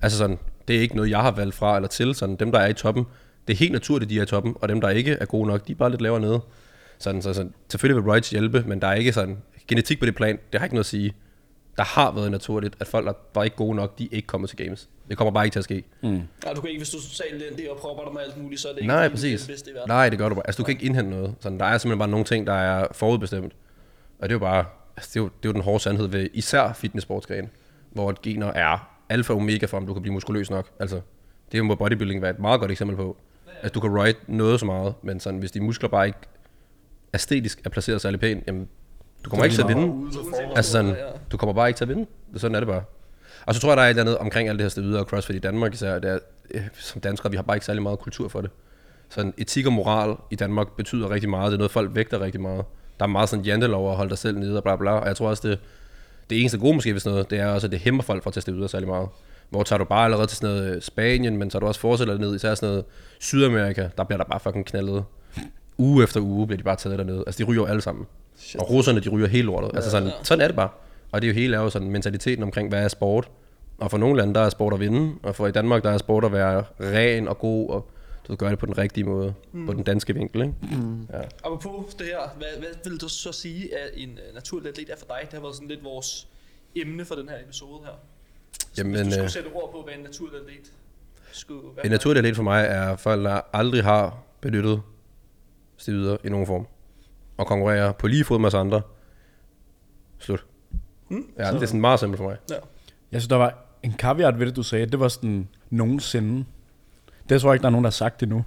[0.02, 2.16] Altså sådan, det er ikke noget, jeg har valgt fra eller til.
[2.16, 3.06] Sådan, dem, der er i toppen,
[3.48, 5.68] det er helt naturligt, de er i toppen, og dem, der ikke er gode nok,
[5.68, 6.42] de er bare lidt lavere nede.
[7.00, 10.16] Sådan, så, sådan, selvfølgelig vil Rights hjælpe, men der er ikke sådan, genetik på det
[10.16, 11.14] plan, det har ikke noget at sige.
[11.78, 14.58] Der har været naturligt, at folk, der var ikke gode nok, de ikke kommer til
[14.58, 14.90] games.
[15.10, 15.84] Det kommer bare ikke til at ske.
[16.04, 16.10] Mm.
[16.10, 18.68] Nej, du kan ikke, hvis du sagde det og propper dig med alt muligt, så
[18.68, 19.42] er det ikke Nej, er præcis.
[19.42, 19.88] den bedste i verden.
[19.90, 20.48] Nej, det gør du bare.
[20.48, 21.36] Altså, du kan ikke indhente noget.
[21.40, 23.54] Sådan, der er simpelthen bare nogle ting, der er forudbestemt.
[24.20, 24.66] Og det er jo bare,
[24.98, 27.50] altså, det er jo, det er jo den hårde sandhed ved især fitnesssportsgren,
[27.92, 30.70] hvor et gener er alfa og omega for, om du kan blive muskuløs nok.
[30.80, 30.96] Altså,
[31.52, 33.18] det er jo må bodybuilding være et meget godt eksempel på.
[33.62, 36.20] At du kan ride noget så meget, men sådan, hvis dine muskler bare ikke
[37.14, 38.68] æstetisk er placeret særlig pænt, jamen,
[39.26, 40.12] du kommer er ikke til at vinde.
[40.56, 40.96] Altså sådan,
[41.32, 42.06] du er, kommer bare ikke til at vinde.
[42.36, 42.84] Sådan er det bare.
[43.46, 45.02] Og så tror jeg, der er et eller andet omkring alt det her sted videre
[45.02, 46.00] og CrossFit i Danmark især.
[46.00, 46.20] Det er,
[46.52, 48.52] øh, som danskere, vi har bare ikke særlig meget kultur for det.
[49.10, 51.52] Sådan etik og moral i Danmark betyder rigtig meget.
[51.52, 52.66] Det er noget, folk vægter rigtig meget.
[53.00, 54.92] Der er meget sådan jantelov at holde dig selv nede og bla bla.
[54.92, 55.60] Og jeg tror også, det,
[56.30, 58.30] det eneste gode måske ved sådan noget, det er også, at det hæmmer folk fra
[58.30, 59.10] at teste videre særlig meget.
[59.50, 62.18] Hvor tager du bare allerede til sådan noget øh, Spanien, men tager du også fortsætter
[62.18, 62.86] ned, især sådan noget
[63.20, 65.04] Sydamerika, der bliver der bare fucking knaldet.
[65.78, 67.24] Uge efter uge bliver de bare taget dernede.
[67.28, 68.06] Altså de ryger jo alle sammen.
[68.36, 68.62] Shit.
[68.62, 69.72] Og russerne, de ryger helt lortet.
[69.76, 70.70] Altså sådan, sådan er det bare.
[71.12, 73.30] Og det er jo hele er jo sådan mentaliteten omkring, hvad er sport.
[73.78, 75.16] Og for nogle lande, der er sport at vinde.
[75.24, 77.90] Og for i Danmark, der er sport at være ren og god, og
[78.28, 79.34] du gør det på den rigtige måde.
[79.52, 79.66] Mm.
[79.66, 80.54] På den danske vinkel, ikke?
[80.62, 81.02] Mm.
[81.14, 81.22] Ja.
[81.44, 84.96] Apropos det her, hvad, hvad vil du så sige, at en uh, naturlig atlet er
[84.98, 85.20] for dig?
[85.22, 86.28] Det har været sådan lidt vores
[86.76, 87.92] emne for den her episode her.
[88.78, 90.72] Jamen, Hvis du skulle øh, sætte ord på, hvad en naturlig atlet
[91.32, 91.86] skulle være.
[91.86, 94.82] En naturlig atlet for mig er folk, der aldrig har benyttet
[95.78, 96.68] stivider i nogen form.
[97.38, 98.82] Og konkurrerer på lige fod med os andre.
[100.20, 100.46] Slut.
[101.08, 101.26] Hmm?
[101.40, 102.38] Ja, det er sådan meget simpelt for mig.
[102.50, 102.56] Ja.
[103.12, 104.86] Jeg synes, der var en caveat ved det, du sagde.
[104.86, 106.46] Det var sådan nogensinde.
[107.30, 108.46] Det tror jeg ikke, der er nogen, der har sagt endnu.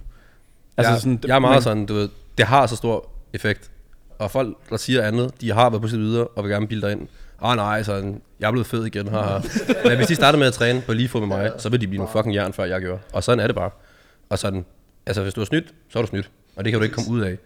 [0.77, 3.71] Altså, jeg, sådan, jeg er meget men- sådan, du ved, det har så stor effekt.
[4.19, 6.91] Og folk, der siger andet, de har været på stivider og vil gerne bilde dig
[6.91, 7.07] ind.
[7.41, 9.07] Åh oh, nej, sådan, jeg er blevet fed igen.
[9.07, 9.39] Haha.
[9.85, 11.87] Men hvis de starter med at træne på lige fod med mig, så vil de
[11.87, 12.99] blive nogle fucking jern, før jeg gjorde.
[13.13, 13.69] Og sådan er det bare.
[14.29, 14.65] Og sådan,
[15.05, 16.31] altså hvis du har snydt, så er du snydt.
[16.55, 17.37] Og det kan du ikke komme ud af.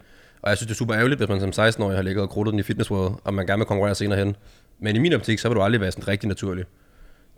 [0.42, 2.52] Og jeg synes, det er super ærgerligt, hvis man som 16-årig har ligget og krudtet
[2.52, 4.36] den i Fitness World, og man gerne vil konkurrere senere hen.
[4.78, 6.64] Men i min optik, så vil du aldrig være sådan rigtig naturlig.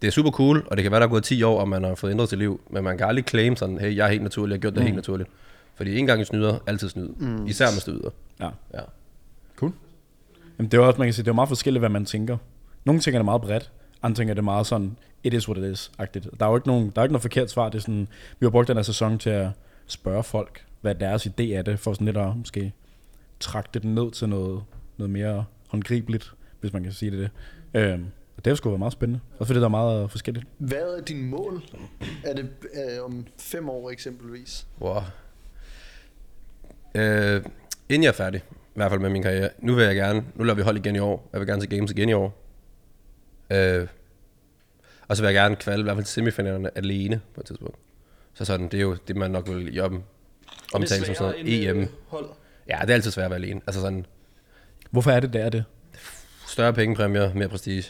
[0.02, 1.84] Det er super cool, og det kan være, der er gået 10 år, og man
[1.84, 2.60] har fået ændret sit liv.
[2.70, 4.80] Men man kan aldrig claim sådan, hey, jeg er helt naturlig, jeg har gjort det
[4.80, 4.86] mm.
[4.86, 5.30] helt naturligt.
[5.74, 7.08] Fordi en gang i snyder, altid snyd.
[7.08, 7.46] Mm.
[7.46, 8.10] Især med snyder.
[8.40, 8.48] Ja.
[8.74, 8.80] Ja.
[9.56, 9.72] Cool.
[10.58, 12.36] Jamen, det er også, man kan sige, det er meget forskelligt, hvad man tænker.
[12.84, 13.70] Nogle tænker det meget bredt,
[14.02, 16.28] andre tænker det meget sådan, it is what it is-agtigt.
[16.40, 17.68] Der er jo ikke, nogen, der er ikke noget forkert svar.
[17.68, 18.08] Det er sådan,
[18.40, 19.48] vi har brugt den her sæson til at
[19.86, 22.72] spørge folk, hvad deres idé er det, for sådan lidt at måske
[23.44, 24.62] trække det ned til noget,
[24.96, 27.30] noget mere håndgribeligt, hvis man kan sige det.
[27.74, 27.80] det.
[27.80, 30.46] Øhm, og det har sgu været meget spændende, også fordi der er meget forskelligt.
[30.58, 31.62] Hvad er dine mål?
[32.24, 34.66] Er det øh, om fem år eksempelvis?
[34.80, 35.00] Wow.
[36.94, 37.42] Øh,
[37.88, 38.42] inden jeg er færdig,
[38.74, 39.50] hvert fald med min karriere.
[39.58, 41.28] Nu vil jeg gerne, nu laver vi hold igen i år.
[41.32, 42.44] Jeg vil gerne til games igen i år.
[43.50, 43.86] Øh,
[45.08, 47.78] og så vil jeg gerne kvalde i hvert fald semifinalerne alene på et tidspunkt.
[48.34, 50.02] Så sådan, det er jo det, man nok vil i om,
[50.74, 51.78] omtale som sådan noget EM.
[51.78, 52.26] øh, hold.
[52.68, 53.60] Ja, det er altid svært at være alene.
[53.66, 54.06] Altså sådan,
[54.90, 55.64] Hvorfor er det, der er det?
[56.48, 57.84] større pengepræmier, mere prestige.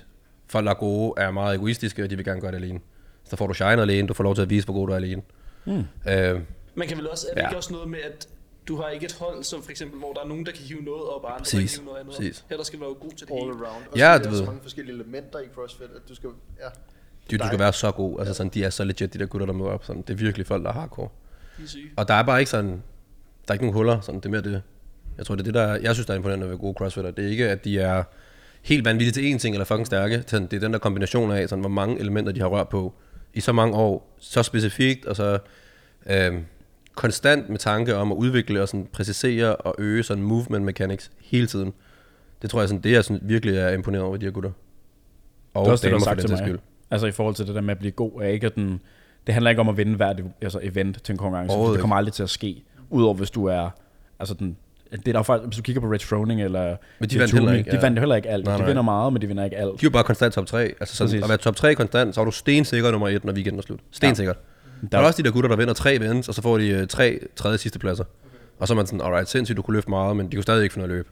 [0.49, 2.81] Folk, der er gode, er meget egoistiske, og de vil gerne gøre det alene.
[3.25, 4.97] Så får du shine alene, du får lov til at vise, hvor god du er
[4.97, 5.23] alene.
[5.65, 5.85] Mm.
[6.09, 6.41] Øh,
[6.75, 7.49] Man kan vel også, er det Ja.
[7.49, 8.29] ikke også noget med, at
[8.69, 10.83] du har ikke et hold, som for eksempel, hvor der er nogen, der kan hive
[10.83, 12.45] noget op, og andre, der Præcis, kan hive noget andet præcis.
[12.51, 13.67] Her der skal være god til det All hele.
[13.67, 13.85] around.
[13.93, 14.39] Og Ja, så er du der ved.
[14.39, 16.31] så mange forskellige elementer i CrossFit, at du skal...
[16.61, 16.69] Ja.
[17.31, 18.19] de, du skal være så god.
[18.19, 19.85] Altså sådan, de er så legit, de der gutter, der møder op.
[19.85, 21.09] Sådan, det er virkelig folk, der er hardcore.
[21.97, 22.83] Og der er bare ikke sådan,
[23.49, 24.63] der er ikke nogen huller, sådan, det er mere det.
[25.19, 27.11] Jeg tror, det er det, der, er- jeg synes, der er imponerende ved gode crossfitter.
[27.11, 28.03] Det er ikke, at de er
[28.63, 30.25] helt vanvittige til én ting, eller fucking stærke.
[30.27, 32.95] Sådan, det er den der kombination af, sådan, hvor mange elementer de har rørt på
[33.35, 35.39] i så mange år, så specifikt, og så
[36.07, 36.33] øh,
[36.95, 41.47] konstant med tanke om at udvikle og sådan, præcisere og øge sådan movement mechanics hele
[41.47, 41.73] tiden.
[42.43, 44.51] Det tror jeg, sådan, det jeg sådan, virkelig er imponeret over ved de her gutter.
[45.55, 46.39] Og Det er også det, der er sagt til mig.
[46.91, 48.81] Altså i forhold til det der med at blive god, er ikke den,
[49.27, 51.57] det handler ikke om at vinde hvert altså event til en konkurrence.
[51.73, 52.63] Det kommer aldrig til at ske,
[52.95, 53.71] udover hvis du er,
[54.19, 54.57] altså den,
[54.93, 57.53] det er der faktisk, hvis du kigger på Rich Froning eller Men de vandt heller
[57.53, 57.81] ikke, De ja.
[57.83, 58.45] vandt jo heller ikke alt.
[58.45, 58.69] Nej, de nej.
[58.69, 59.71] vinder meget, men de vinder ikke alt.
[59.71, 60.59] De er jo bare konstant top 3.
[60.81, 61.23] Altså sådan, Præcis.
[61.23, 63.81] at være top 3 konstant, så er du stensikker nummer 1, når weekenden er slut.
[63.91, 64.33] Stensikker.
[64.83, 64.87] Ja.
[64.93, 66.87] Der er også de der gutter, der vinder tre events, og så får de øh,
[66.87, 68.05] tre tredje sidste pladser.
[68.59, 70.63] Og så er man sådan, alright, sindssygt, du kunne løfte meget, men de kunne stadig
[70.63, 71.09] ikke finde at løbe.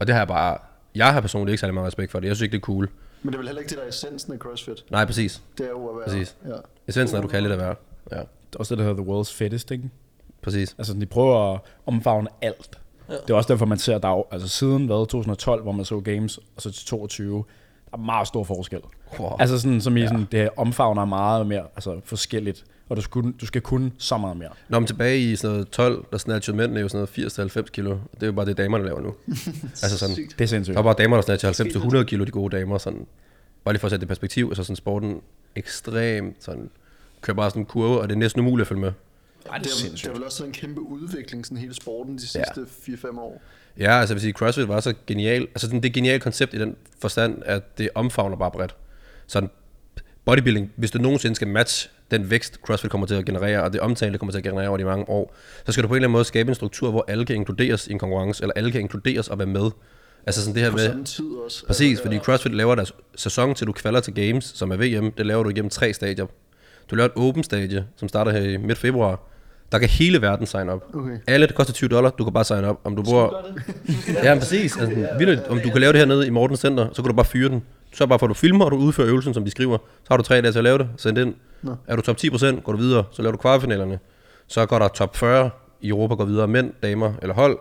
[0.00, 0.58] Og det har jeg bare,
[0.94, 2.28] jeg har personligt ikke særlig meget respekt for det.
[2.28, 2.88] Jeg synes ikke, det er cool.
[3.22, 4.84] Men det er vel heller ikke det, der er essensen af CrossFit.
[4.90, 5.42] Nej, præcis.
[5.58, 6.04] Det er jo at være...
[6.04, 6.36] Præcis.
[6.48, 6.52] Ja.
[6.88, 7.74] Essensen er, at du kan lidt at være.
[8.12, 9.90] Ja, Det er også det, der hedder the world's fittest, ikke?
[10.42, 10.74] Præcis.
[10.78, 12.78] Altså, de prøver at omfavne alt.
[13.08, 13.14] Ja.
[13.14, 16.00] Det er også derfor, man ser, der er, altså siden hvad, 2012, hvor man så
[16.00, 17.44] games, og så til 22,
[17.90, 18.80] der er meget stor forskel.
[19.20, 19.36] Wow.
[19.38, 20.06] Altså sådan, som i ja.
[20.06, 24.36] sådan, det omfavner meget mere altså forskelligt, og du skal, du skal kunne så meget
[24.36, 24.48] mere.
[24.68, 27.90] Når man tilbage i sådan noget 12, der snatchede mændene jo sådan noget 80-90 kilo.
[27.90, 29.14] Det er jo bare det, damerne laver nu.
[29.82, 30.38] altså sådan, Sygt.
[30.38, 30.76] Det er sindssygt.
[30.76, 32.78] Der var bare damer, der snatchede 90-100 kilo, de gode damer.
[32.78, 33.06] Sådan.
[33.64, 35.20] Bare lige for at sætte det i perspektiv, altså sådan sporten
[35.56, 36.70] ekstremt sådan,
[37.20, 38.92] kører bare sådan en kurve, og det er næsten umuligt at følge med.
[39.50, 42.22] Ej, det, er, det er vel også sådan en kæmpe udvikling, sådan hele sporten de
[42.34, 42.42] Ja.
[42.54, 43.42] sidste 4-5 år.
[43.78, 45.42] Ja, altså jeg vil sige, CrossFit var så genial.
[45.42, 48.76] Altså det er et genialt koncept i den forstand, at det omfavner bare bredt.
[49.26, 49.50] Sådan
[50.24, 53.80] bodybuilding, hvis du nogensinde skal matche den vækst, CrossFit kommer til at generere, og det
[53.80, 55.34] omtale, det kommer til at generere over de mange år,
[55.66, 57.86] så skal du på en eller anden måde skabe en struktur, hvor alle kan inkluderes
[57.86, 59.70] i en konkurrence, eller alle kan inkluderes og være med.
[60.26, 60.86] Altså sådan det her På med...
[60.86, 61.66] samme tid også.
[61.66, 65.12] Præcis, Altså, fordi CrossFit laver deres sæson til du kvalder til Games, som er VM,
[65.12, 66.26] det laver du igennem tre stadier.
[66.90, 69.20] Du laver et åbent stadie, som starter her i midt februar.
[69.72, 70.82] Der kan hele verden sign up.
[70.94, 71.18] Okay.
[71.26, 72.76] Alle, det koster 20 dollar, du kan bare sign up.
[72.84, 73.46] Om du bor...
[74.24, 74.76] Ja, præcis.
[74.76, 77.26] Altså, vildt, om du kan lave det hernede i Morten Center, så kan du bare
[77.26, 77.62] fyre den.
[77.94, 79.78] Så bare at du filmer, og du udfører øvelsen, som de skriver.
[79.78, 80.88] Så har du tre dage til at lave det.
[80.96, 81.34] Send ind.
[81.62, 81.74] Nå.
[81.86, 83.04] Er du top 10%, går du videre.
[83.12, 83.98] Så laver du kvartfinalerne.
[84.46, 87.58] Så går der top 40 i Europa, går videre mænd, damer eller hold.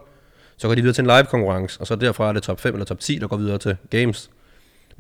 [0.58, 2.74] Så går de videre til en live konkurrence, og så derfra er det top 5
[2.74, 4.30] eller top 10, der går videre til games.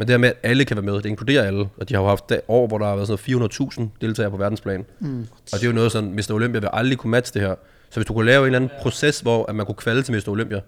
[0.01, 1.69] Men det her med, at alle kan være med, det inkluderer alle.
[1.77, 4.37] Og de har jo haft år, hvor der har været sådan noget 400.000 deltagere på
[4.37, 4.85] verdensplan.
[4.99, 5.21] Mm.
[5.21, 6.31] Og det er jo noget sådan, Mr.
[6.33, 7.55] Olympia vil aldrig kunne matche det her.
[7.89, 10.13] Så hvis du kunne lave en eller anden proces, hvor at man kunne kvalde til
[10.13, 10.29] Mr.
[10.29, 10.59] Olympia,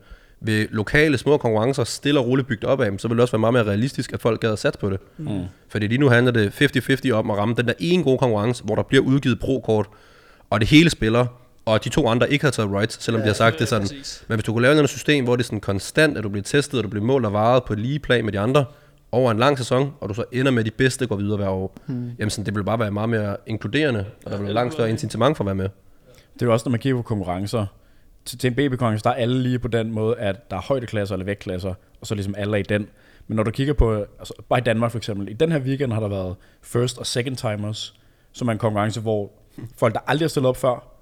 [0.42, 3.32] ved lokale små konkurrencer, stille og roligt bygget op af dem, så ville det også
[3.32, 5.00] være meget mere realistisk, at folk gad at satse på det.
[5.18, 5.42] Mm.
[5.70, 6.50] Fordi lige nu handler det
[7.08, 9.88] 50-50 om at ramme den der ene gode konkurrence, hvor der bliver udgivet pro-kort,
[10.50, 11.26] og det hele spiller,
[11.66, 13.88] og de to andre ikke har taget rights, selvom ja, de har sagt det sådan.
[13.88, 14.24] præcis.
[14.28, 16.44] Men hvis du kunne lave et system, hvor det er sådan konstant, at du bliver
[16.44, 18.66] testet, og du bliver målt og varet på et lige plan med de andre,
[19.14, 21.50] over en lang sæson, og du så ender med at de bedste går videre hver
[21.50, 22.12] år, hmm.
[22.20, 24.90] jamen sådan, det vil bare være meget mere inkluderende, og der vil være langt større
[24.90, 25.70] incitament for at være med.
[26.34, 27.66] Det er jo også, når man kigger på konkurrencer.
[28.26, 31.16] Til, til en BB-konkurrence, der er alle lige på den måde, at der er højdeklasser
[31.16, 32.88] eller vægtklasser, og så ligesom alle er i den.
[33.28, 35.94] Men når du kigger på, altså bare i Danmark for eksempel, i den her weekend
[35.94, 38.00] har der været first og second timers,
[38.32, 39.32] som er en konkurrence, hvor
[39.78, 40.93] folk, der aldrig har stillet op før,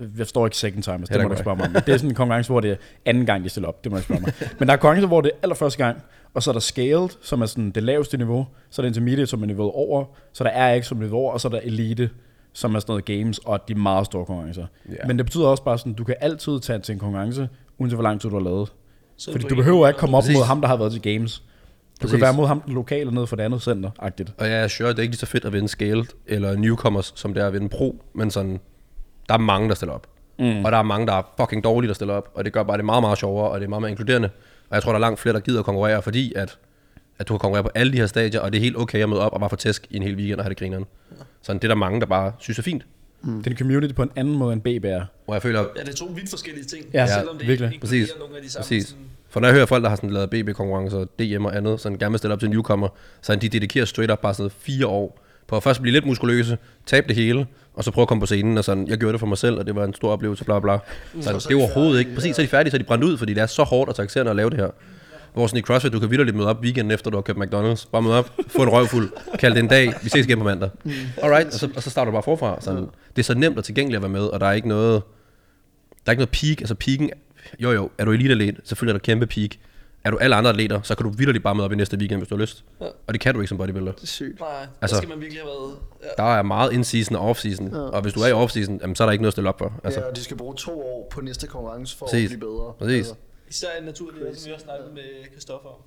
[0.00, 1.72] jeg forstår ikke second timers, det må du ikke spørge mig om.
[1.72, 3.98] Det er sådan en konkurrence, hvor det er anden gang, de stiller op, det må
[3.98, 4.32] du spørge mig.
[4.58, 6.02] Men der er konkurrencer, hvor det er allerførste gang,
[6.34, 9.26] og så er der scaled, som er sådan det laveste niveau, så er der intermediate,
[9.26, 11.60] som er niveauet over, så der er RX som niveauet over, og så er der
[11.62, 12.10] elite,
[12.52, 14.66] som er sådan noget games, og de meget store konkurrencer.
[14.88, 15.06] Ja.
[15.06, 18.02] Men det betyder også bare sådan, du kan altid tage til en konkurrence, uanset hvor
[18.02, 18.72] lang tid du har lavet.
[19.16, 20.36] Så Fordi du behøver ikke komme op Præcis.
[20.36, 21.38] mod ham, der har været til games.
[21.38, 22.12] Du Præcis.
[22.12, 24.34] kan være mod ham den lokale nede for det andet center, agtigt.
[24.38, 27.12] Og jeg er sure, det er ikke lige så fedt at vinde scaled, eller newcomers,
[27.16, 28.60] som det er at vinde pro, men sådan,
[29.28, 30.06] der er mange, der stiller op.
[30.38, 30.64] Mm.
[30.64, 32.76] Og der er mange, der er fucking dårlige, der stiller op, og det gør bare
[32.76, 34.30] det meget, meget sjovere, og det er meget mere inkluderende.
[34.70, 36.58] Og jeg tror, der er langt flere, der gider at konkurrere, fordi at,
[37.18, 39.08] at du kan konkurrere på alle de her stadier, og det er helt okay at
[39.08, 40.84] møde op og bare få tæsk i en hel weekend og have det grineren.
[41.42, 42.86] Sådan, det er der mange, der bare synes er fint.
[43.22, 43.36] Mm.
[43.38, 45.04] Det er en community på en anden måde end BB er.
[45.26, 46.84] Og jeg føler, Ja, det er to vidt forskellige ting.
[46.94, 47.74] Ja, selvom det virkelig.
[47.74, 48.14] inkluderer Præcis.
[48.20, 48.88] nogle af de samme Præcis.
[48.88, 51.98] sådan- For når jeg hører folk, der har sådan lavet BB-konkurrencer, DM og andet, sådan
[51.98, 52.88] gerne vil stille op til newcomer,
[53.22, 56.58] så de dedikerer straight up bare sådan fire år på at først blive lidt muskuløse,
[56.86, 59.20] tabe det hele, og så prøve at komme på scenen, og sådan, jeg gjorde det
[59.20, 60.76] for mig selv, og det var en stor oplevelse, bla bla.
[61.14, 61.22] Mm.
[61.22, 62.84] Så det er er de overhovedet ikke, præcis, så er de færdige, så er de
[62.84, 64.70] brændt ud, fordi det er så hårdt og taxerende at lave det her.
[65.34, 67.88] Hvor sådan i CrossFit, du kan vildt møde op weekenden efter, du har købt McDonald's.
[67.92, 70.70] Bare møde op, få en røvfuld, kald det en dag, vi ses igen på mandag.
[70.84, 70.92] Mm.
[71.22, 72.60] Alright, og så, og så starter du bare forfra.
[72.60, 75.02] Sådan, det er så nemt og tilgængeligt at være med, og der er ikke noget,
[76.06, 76.60] der er ikke noget peak.
[76.60, 77.10] Altså peaken,
[77.58, 79.50] jo jo, er du elite selvfølgelig er der kæmpe peak.
[80.06, 82.20] Er du alle andre atleter, så kan du vildt bare møde op i næste weekend,
[82.20, 82.64] hvis du har lyst.
[82.80, 82.86] Ja.
[83.06, 83.92] Og det kan du ikke som bodybuilder.
[83.92, 84.40] Det er sygt.
[84.40, 85.76] Nej, altså, der skal man virkelig have været...
[86.02, 86.22] Ja.
[86.22, 87.80] Der er meget in-season og off-season, Ja.
[87.82, 89.58] og hvis du er i off-season, jamen, så er der ikke noget at stille op
[89.58, 89.80] for.
[89.84, 92.32] Altså, Ja, og de skal bruge to år på næste konkurrence for Præcis.
[92.32, 92.72] at blive bedre.
[92.78, 92.96] Præcis.
[92.96, 93.14] Altså,
[93.48, 95.80] Især en naturlig, som vi også snakkede med Christoffer om.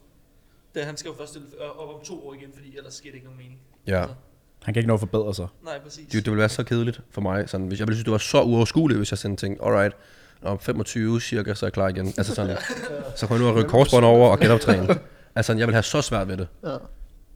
[0.75, 1.47] Det, han skal jo først stille
[1.79, 3.59] op om to år igen, fordi ellers sker det ikke nogen mening.
[3.87, 4.01] ja.
[4.01, 4.15] Altså,
[4.63, 5.47] Han kan ikke nå at forbedre sig.
[5.63, 6.05] nej, præcis.
[6.05, 7.49] Det, det ville være så kedeligt for mig.
[7.49, 9.95] Sådan, hvis jeg ville synes, det var så uoverskueligt, hvis jeg sådan tænkte, alright,
[10.43, 12.07] om 25 cirka, så er jeg klar igen.
[12.07, 12.57] Altså sådan,
[13.15, 14.87] så kommer jeg nu at rykke korsbånd over og genoptræne.
[15.35, 16.47] Altså, jeg vil have så svært ved det.
[16.65, 16.75] ja.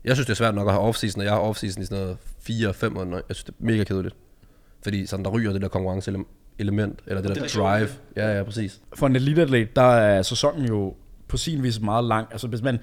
[0.04, 1.98] Jeg synes, det er svært nok at have off-season, og jeg har off-season i sådan
[1.98, 2.16] noget
[2.82, 3.20] 4-5 måneder.
[3.28, 4.14] Jeg synes, det er mega kedeligt.
[4.82, 7.88] Fordi sådan, der ryger det der konkurrenceelement, eller det, Det der er sjovt, drive.
[8.16, 8.80] Ja, ja, præcis.
[8.94, 10.94] For en eliteatlet, der er sæsonen jo
[11.28, 12.28] på sin vis meget lang.
[12.30, 12.78] Altså hvis man,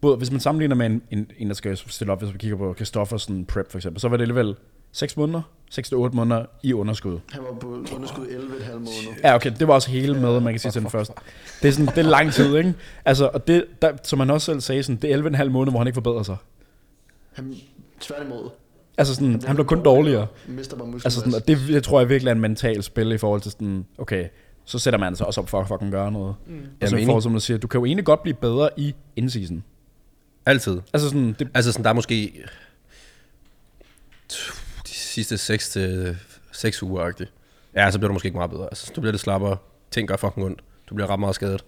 [0.00, 2.56] både, hvis man sammenligner med en, en, en, der skal stille op, hvis man kigger
[2.56, 4.54] på Christoffersen Prep for eksempel, så var det alligevel
[4.92, 7.18] 6 måneder, 6-8 måneder i underskud.
[7.32, 8.90] Han var på underskud 11,5 måneder.
[9.24, 11.14] Ja, okay, det var også hele med, man kan sige til den første.
[11.62, 12.74] Det er, sådan, det er lang tid, ikke?
[13.04, 15.80] Altså, og det, der, som han også selv sagde, sådan, det er 11,5 måneder, hvor
[15.80, 16.36] han ikke forbedrer sig.
[17.32, 17.54] Han,
[18.00, 18.50] tværtimod.
[18.98, 20.26] Altså sådan, han blev kun dårligere.
[20.46, 23.18] Mister bare Altså sådan, og det, det tror jeg virkelig er en mental spil i
[23.18, 24.28] forhold til sådan, okay,
[24.64, 26.34] så sætter man sig også op for at fucking gøre noget.
[26.46, 26.60] Mm.
[26.82, 28.94] Og så i forhold som du siger, du kan jo egentlig godt blive bedre i
[29.16, 29.62] in-season.
[30.46, 30.80] Altid.
[30.92, 32.44] Altså sådan, det, Altså sådan, der er måske
[35.16, 36.16] sidste 6 til
[36.52, 37.30] 6 uger -agtigt.
[37.74, 38.64] Ja, så bliver du måske ikke meget bedre.
[38.64, 39.56] Altså, du bliver lidt slappere.
[39.90, 40.60] Ting gør fucking ondt.
[40.88, 41.64] Du bliver ret meget skadet.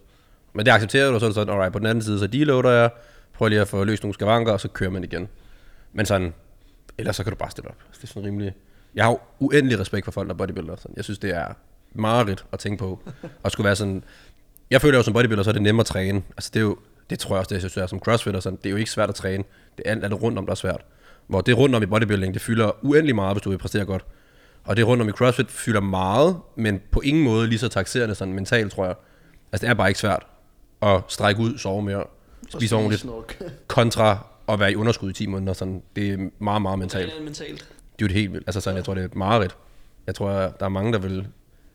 [0.53, 2.27] Men det accepterer du, og så er det sådan, alright, på den anden side, så
[2.27, 2.91] deloader jeg,
[3.33, 5.29] prøver lige at få løst nogle skavanker, og så kører man igen.
[5.93, 6.35] Men sådan,
[6.99, 7.77] ellers så kan du bare stille op.
[7.87, 8.55] Altså, det er sådan rimelig...
[8.95, 10.77] Jeg har jo uendelig respekt for folk, der er bodybuilder.
[10.77, 10.97] Sådan.
[10.97, 11.47] Jeg synes, det er
[11.93, 13.03] mareridt at tænke på.
[13.43, 14.05] Og skulle være sådan...
[14.71, 16.23] Jeg føler jo som bodybuilder, så er det nemmere at træne.
[16.37, 16.79] Altså det er jo...
[17.11, 18.41] Det tror jeg også, det jeg synes er som crossfitter.
[18.41, 18.57] Sådan.
[18.57, 19.45] Det er jo ikke svært at træne.
[19.79, 20.85] Det er alt alt rundt om, der er svært.
[21.29, 24.05] Hvor det rundt om i bodybuilding, det fylder uendelig meget, hvis du vil præstere godt.
[24.65, 28.15] Og det rundt om i CrossFit fylder meget, men på ingen måde lige så taxerende
[28.15, 28.95] sådan mentalt, tror jeg.
[29.53, 30.27] Altså det er bare ikke svært
[30.83, 32.05] at strække ud, sove mere,
[32.49, 33.07] spise ordentligt,
[33.67, 35.53] kontra at være i underskud i 10 måneder.
[35.53, 37.13] Sådan, det er meget, meget Det mentalt.
[37.19, 37.59] er mentalt.
[37.59, 38.49] Det er jo et helt vildt.
[38.49, 39.57] Altså sådan, jeg tror, det er et mareridt.
[40.07, 41.27] Jeg tror, der er mange, der vil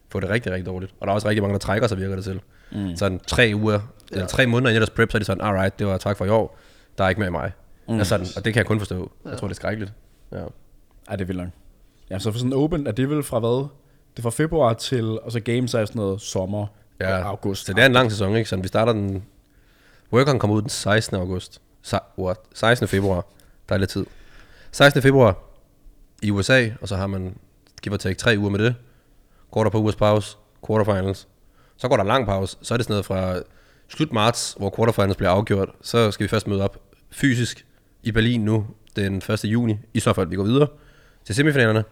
[0.09, 0.93] få det rigtig, rigtig dårligt.
[0.99, 2.41] Og der er også rigtig mange, der trækker sig, virker det til.
[2.71, 2.95] Mm.
[2.95, 3.79] Sådan tre uger, ja.
[4.11, 6.25] eller tre måneder inden deres prep, så er de sådan, alright, det var tak for
[6.25, 6.57] i år.
[6.97, 7.51] Der er ikke mere i mig.
[7.87, 7.93] Mm.
[7.97, 9.11] Altså sådan, og det kan jeg kun forstå.
[9.25, 9.93] Jeg tror, det er skrækkeligt.
[10.31, 10.37] Ja.
[10.37, 11.53] ej, det er vildt langt.
[12.09, 13.67] Ja, så for sådan open, er det vel fra hvad?
[14.11, 16.67] Det er fra februar til, og så games er sådan noget sommer
[16.99, 17.65] Ja, og august.
[17.65, 18.49] Så det er en lang sæson, ikke?
[18.49, 19.23] Sådan, vi starter den...
[20.13, 21.17] Workeren kommer ud den 16.
[21.17, 21.61] august.
[21.81, 22.37] Se- what?
[22.53, 22.87] 16.
[22.87, 23.25] februar.
[23.69, 24.05] Der er lidt tid.
[24.71, 25.01] 16.
[25.01, 25.37] februar
[26.21, 27.37] i USA, og så har man
[27.81, 28.75] give or take tre uger med det.
[29.51, 31.27] Går der på ugers pause, quarterfinals.
[31.77, 32.57] Så går der en lang pause.
[32.61, 33.39] Så er det sådan noget fra
[33.87, 35.69] slut marts, hvor quarterfinals bliver afgjort.
[35.81, 36.77] Så skal vi først møde op
[37.11, 37.65] fysisk
[38.03, 39.45] i Berlin nu, den 1.
[39.45, 39.75] juni.
[39.93, 40.67] I så fald vi går videre
[41.25, 41.83] til semifinalerne.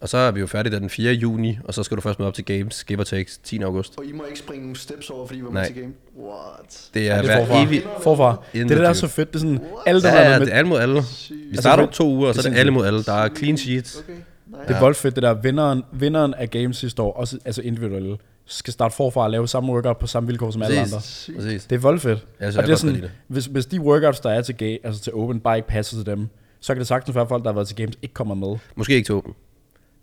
[0.00, 1.12] Og så er vi jo færdige der den 4.
[1.12, 3.62] juni, og så skal du først møde op til Games, give or take 10.
[3.62, 3.98] august.
[3.98, 5.62] Og I må ikke springe nogle steps over, fordi I var Nej.
[5.62, 5.94] med til game.
[6.18, 6.88] What?
[6.94, 7.62] Det er, Ja, det er hver forfra.
[7.62, 7.82] evig...
[8.02, 8.42] Forfra.
[8.52, 9.28] Det er det, der er så fedt.
[9.32, 9.82] Det er sådan, What?
[9.86, 11.02] alle der Ja, været det med, er alle mod alle.
[11.50, 13.02] Vi starter om to uger, og så er det alle mod alle.
[13.02, 13.98] Der er clean sheets.
[13.98, 14.62] Okay, nice.
[14.68, 18.72] det er voldfedt, det der vinderen, vinderen af games sidste år, også altså individuelle, skal
[18.72, 20.92] starte forfra og lave samme workout på samme vilkår som alle Præcis.
[20.94, 21.02] andre.
[21.04, 21.36] Sygt.
[21.36, 21.64] Præcis.
[21.64, 22.26] Det er voldfedt.
[22.40, 23.10] Jeg synes, og det er sådan, det.
[23.28, 26.06] hvis, hvis de workouts, der er til, ga- altså til Open, bare ikke passer til
[26.06, 26.28] dem,
[26.60, 28.56] så kan det sagtens være, at folk, der har været til games, ikke kommer med.
[28.76, 29.34] Måske ikke til åben.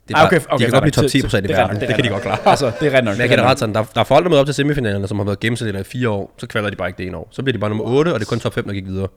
[0.08, 1.48] Det er Ah, okay, okay, de kan godt blive top til- 10 til- procent i
[1.48, 1.76] det er verden.
[1.76, 2.48] ret nok, Det kan de godt klare.
[2.50, 3.12] Altså, det er ret nok.
[3.14, 4.46] Men jeg det er kan ret ret sådan, der, der er folk, der møder op
[4.48, 7.08] til semifinalerne, som har været gennemsnitlige i fire år, så kvalder de bare ikke det
[7.08, 7.28] ene år.
[7.32, 9.08] Så bliver de bare nummer 8, og det er kun top 5, der gik videre.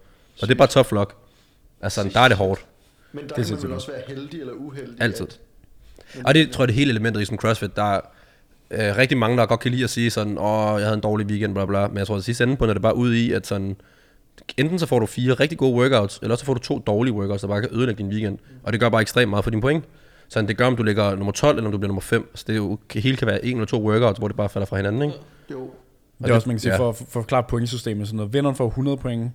[0.43, 1.15] Og det er bare tough luck.
[1.83, 2.67] Altså, der er det hårdt.
[3.13, 5.03] Men der Det er kan man vel også være heldig eller uheldig.
[5.03, 5.27] Altid.
[6.15, 8.01] At, Og det tror jeg, det hele elementet i sådan CrossFit, der er
[8.71, 11.27] øh, rigtig mange, der godt kan lide at sige sådan, åh, jeg havde en dårlig
[11.27, 11.89] weekend, bla bla.
[11.89, 13.77] Men jeg tror, at det sidste ende på, når det bare ud i, at sådan,
[14.57, 17.41] enten så får du fire rigtig gode workouts, eller så får du to dårlige workouts,
[17.41, 18.39] der bare kan ødelægge din weekend.
[18.63, 19.85] Og det gør bare ekstremt meget for dine point.
[20.29, 22.31] Sådan, det gør, om du ligger nummer 12, eller om du bliver nummer 5.
[22.35, 24.67] Så det er jo, hele kan være en eller to workouts, hvor det bare falder
[24.67, 25.15] fra hinanden, ikke?
[25.51, 25.71] jo,
[26.23, 26.79] Det er også, man kan sige, ja.
[26.79, 28.33] for, for, for at forklare pointsystemet, sådan noget.
[28.33, 29.33] Vinderen får 100 point,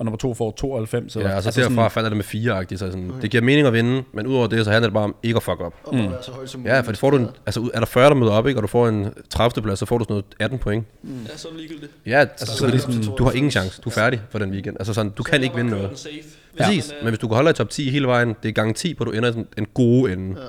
[0.00, 1.16] og nummer to får 92.
[1.16, 3.42] Eller, Ja, og så altså derfra sådan, falder det med fire-agtigt, så sådan, det giver
[3.42, 5.74] mening at vinde, men udover det, så handler det bare om ikke at fuck op.
[5.84, 7.86] og bare være så højt som Ja, for det får du en, altså er der
[7.86, 9.62] 40, der møder op, ikke, og du får en 30.
[9.62, 10.86] plads, så får du sådan noget 18 point.
[11.04, 11.92] Ja, så er det ligegyldigt.
[12.06, 13.82] Ja, altså, så så er det det sådan- du har ingen chance.
[13.84, 14.76] Du er færdig for den weekend.
[14.80, 15.98] Altså sådan, du Så kan ikke vinde noget.
[15.98, 16.14] safe.
[16.14, 18.52] Hvis Præcis, men hvis du kan holde dig i top 10 hele vejen, det er
[18.52, 20.40] gang 10 på, at du ender en gode ende.
[20.40, 20.46] Ja.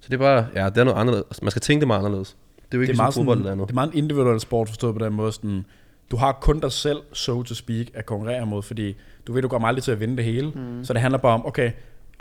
[0.00, 1.24] Så det er bare, ja, det er noget anderledes.
[1.30, 2.28] Altså, Man skal tænke det meget anderledes.
[2.28, 3.70] Det er jo ikke det er, meget ligesom fodbold eller det andet.
[3.70, 5.32] er meget en individuel sport forstået på den måde.
[5.32, 5.64] Sådan,
[6.10, 9.48] du har kun dig selv, so to speak, at konkurrere mod, fordi du ved, du
[9.48, 10.50] kommer aldrig til at vinde det hele.
[10.54, 10.84] Mm.
[10.84, 11.70] Så det handler bare om, okay,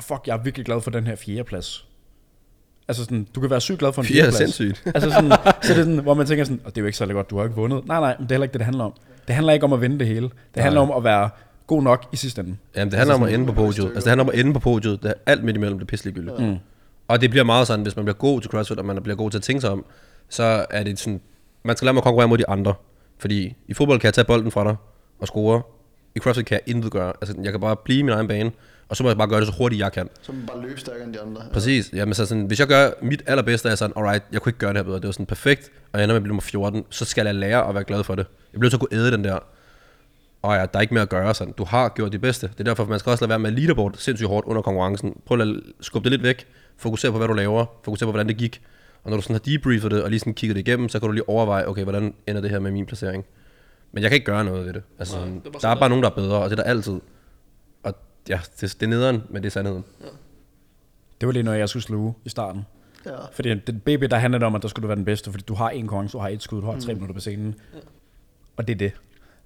[0.01, 1.87] fuck, jeg er virkelig glad for den her fjerdeplads.
[2.87, 4.37] Altså sådan, du kan være sygt glad for en er fjerdeplads.
[4.37, 4.83] sindssygt.
[4.95, 5.31] altså sådan,
[5.63, 7.29] så er det sådan, hvor man tænker sådan, og det er jo ikke særlig godt,
[7.29, 7.87] du har ikke vundet.
[7.87, 8.93] Nej, nej, men det er heller ikke det, det handler om.
[9.27, 10.29] Det handler ikke om at vinde det hele.
[10.55, 11.29] Det handler om at være
[11.67, 12.57] god nok i sidste ende.
[12.75, 13.85] Jamen, det handler om at ende på podiet.
[13.85, 15.03] Altså, det handler om at ende på podiet.
[15.03, 16.23] Det er alt midt imellem, det er pisselig.
[16.39, 16.57] Mm.
[17.07, 19.31] Og det bliver meget sådan, hvis man bliver god til CrossFit, og man bliver god
[19.31, 19.85] til at tænke sig om,
[20.29, 21.21] så er det sådan,
[21.63, 22.73] man skal lade mig konkurrere mod de andre.
[23.19, 24.75] Fordi i fodbold kan jeg tage bolden fra dig
[25.19, 25.61] og score.
[26.15, 27.13] I CrossFit kan jeg intet gøre.
[27.21, 28.51] Altså, jeg kan bare blive i min egen bane,
[28.89, 30.09] og så må jeg bare gøre det så hurtigt, jeg kan.
[30.21, 31.41] Så man bare løbe stærkere end de andre.
[31.53, 31.89] Præcis.
[31.93, 34.59] Jamen, så sådan, hvis jeg gør mit allerbedste, er jeg sådan, alright, jeg kunne ikke
[34.59, 34.95] gøre det her bedre.
[34.95, 36.83] Det var sådan perfekt, og jeg ender med at blive nummer 14.
[36.89, 38.25] Så skal jeg lære at være glad for det.
[38.53, 39.39] Jeg bliver så kunne æde den der.
[40.41, 41.53] Og ja, der er ikke mere at gøre sådan.
[41.57, 42.47] Du har gjort dit bedste.
[42.47, 45.21] Det er derfor, man skal også lade være med leaderboard sindssygt hårdt under konkurrencen.
[45.25, 45.47] Prøv at
[45.81, 46.47] skubbe det lidt væk.
[46.77, 47.65] Fokusere på, hvad du laver.
[47.83, 48.61] Fokusere på, hvordan det gik.
[49.07, 51.07] Og når du sådan har debriefet det, og lige sådan kigget det igennem, så kan
[51.07, 53.25] du lige overveje, okay, hvordan ender det her med min placering.
[53.91, 54.83] Men jeg kan ikke gøre noget ved det.
[54.99, 56.63] Altså, Nej, sådan, det er der er bare nogen, der er bedre, og det er
[56.63, 56.99] der altid.
[57.83, 57.93] Og
[58.29, 59.83] ja, det, det er nederen, men det er sandheden.
[61.21, 62.65] Det var lige noget, jeg skulle sluge i starten.
[63.05, 63.11] Ja.
[63.31, 65.53] Fordi det BB, der handler om, at der skulle du være den bedste, fordi du
[65.53, 67.55] har en konkurrence, du har et skud, du har tre minutter på scenen.
[68.57, 68.91] Og det er det.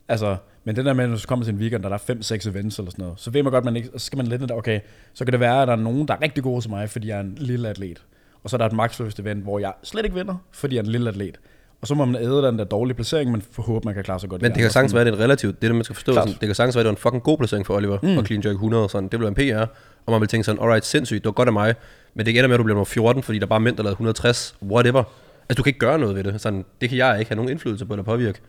[0.08, 2.50] Altså, men det der med, når du kommer til en weekend, og der er 5-6
[2.50, 4.80] events eller sådan noget, så ved man godt, man ikke, så skal man lidt okay,
[5.14, 7.08] så kan det være, at der er nogen, der er rigtig gode til mig, fordi
[7.08, 8.04] jeg er en lille atlet.
[8.44, 10.86] Og så er der et max event, hvor jeg slet ikke vinder, fordi jeg er
[10.86, 11.40] en lille atlet.
[11.82, 14.30] Og så må man æde den der dårlige placering, men forhåber, man kan klare sig
[14.30, 14.42] godt.
[14.42, 15.96] Men de det kan sagtens være, det er en relativt, det er det, man skal
[15.96, 16.12] forstå.
[16.12, 16.28] Klart.
[16.28, 18.18] Sådan, det kan sagtens være, det var en fucking god placering for Oliver, mm.
[18.18, 19.10] og clean jerk 100 sådan.
[19.10, 19.66] Det være en PR,
[20.06, 21.76] og man vil tænke sådan, alright, sindssygt, det var godt af mig,
[22.14, 23.84] men det ender med, at du bliver nummer 14, fordi der er bare mænd, der
[23.84, 25.04] lavede 160, whatever.
[25.50, 26.42] Altså, du kan ikke gøre noget ved det.
[26.42, 28.40] Sådan, det kan jeg ikke have nogen indflydelse på eller påvirke.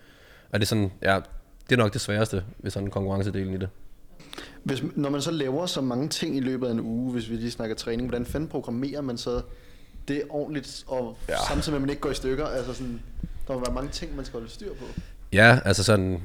[0.52, 1.18] Og det er sådan, ja,
[1.70, 3.68] det er nok det sværeste ved sådan konkurrencedelen i det.
[4.62, 7.36] Hvis, når man så laver så mange ting i løbet af en uge, hvis vi
[7.36, 9.42] lige snakker træning, hvordan fanden programmerer man så
[10.08, 11.16] det ordentligt, og.
[11.28, 11.34] Ja.
[11.48, 12.46] samtidig med, at man ikke går i stykker?
[12.46, 13.00] Altså sådan,
[13.48, 14.84] der må være mange ting, man skal holde styr på.
[15.32, 16.22] Ja, altså sådan...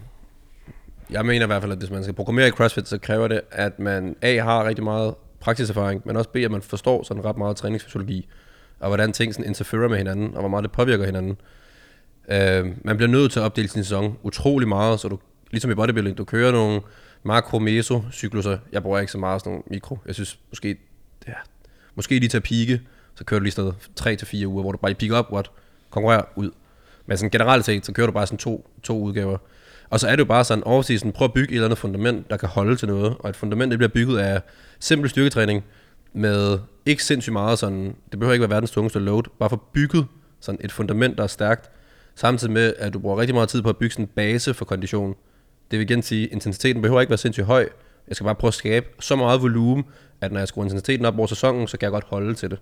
[1.09, 3.41] Jeg mener i hvert fald, at hvis man skal programmere i CrossFit, så kræver det,
[3.51, 7.37] at man A har rigtig meget praksiserfaring, men også B, at man forstår sådan ret
[7.37, 8.27] meget træningsfysiologi,
[8.79, 11.37] og hvordan ting sådan interferer med hinanden, og hvor meget det påvirker hinanden.
[12.31, 15.19] Øh, man bliver nødt til at opdele sin sæson utrolig meget, så du,
[15.51, 16.81] ligesom i bodybuilding, du kører nogle
[17.23, 18.57] makro-meso-cykluser.
[18.71, 19.99] Jeg bruger ikke så meget sådan nogle mikro.
[20.05, 20.77] Jeg synes måske,
[21.27, 21.33] ja,
[21.95, 22.81] måske lige til at pike,
[23.17, 25.25] så kører du lige sådan 3 til fire uger, hvor du bare lige pick up,
[25.31, 25.51] what,
[25.89, 26.51] konkurrerer ud.
[27.05, 29.37] Men sådan generelt set, så kører du bare sådan to, to udgaver.
[29.89, 32.29] Og så er det jo bare sådan, off-season, prøv at bygge et eller andet fundament,
[32.29, 33.15] der kan holde til noget.
[33.19, 34.41] Og et fundament, det bliver bygget af
[34.79, 35.63] simpel styrketræning,
[36.13, 40.05] med ikke sindssygt meget sådan, det behøver ikke være verdens tungeste load, bare for bygget
[40.39, 41.69] sådan et fundament, der er stærkt,
[42.15, 44.65] samtidig med, at du bruger rigtig meget tid på at bygge sådan en base for
[44.65, 45.15] kondition.
[45.71, 47.69] Det vil igen sige, at intensiteten behøver ikke være sindssygt høj.
[48.07, 49.85] Jeg skal bare prøve at skabe så meget volumen,
[50.21, 52.59] at når jeg skruer intensiteten op over sæsonen, så kan jeg godt holde til det.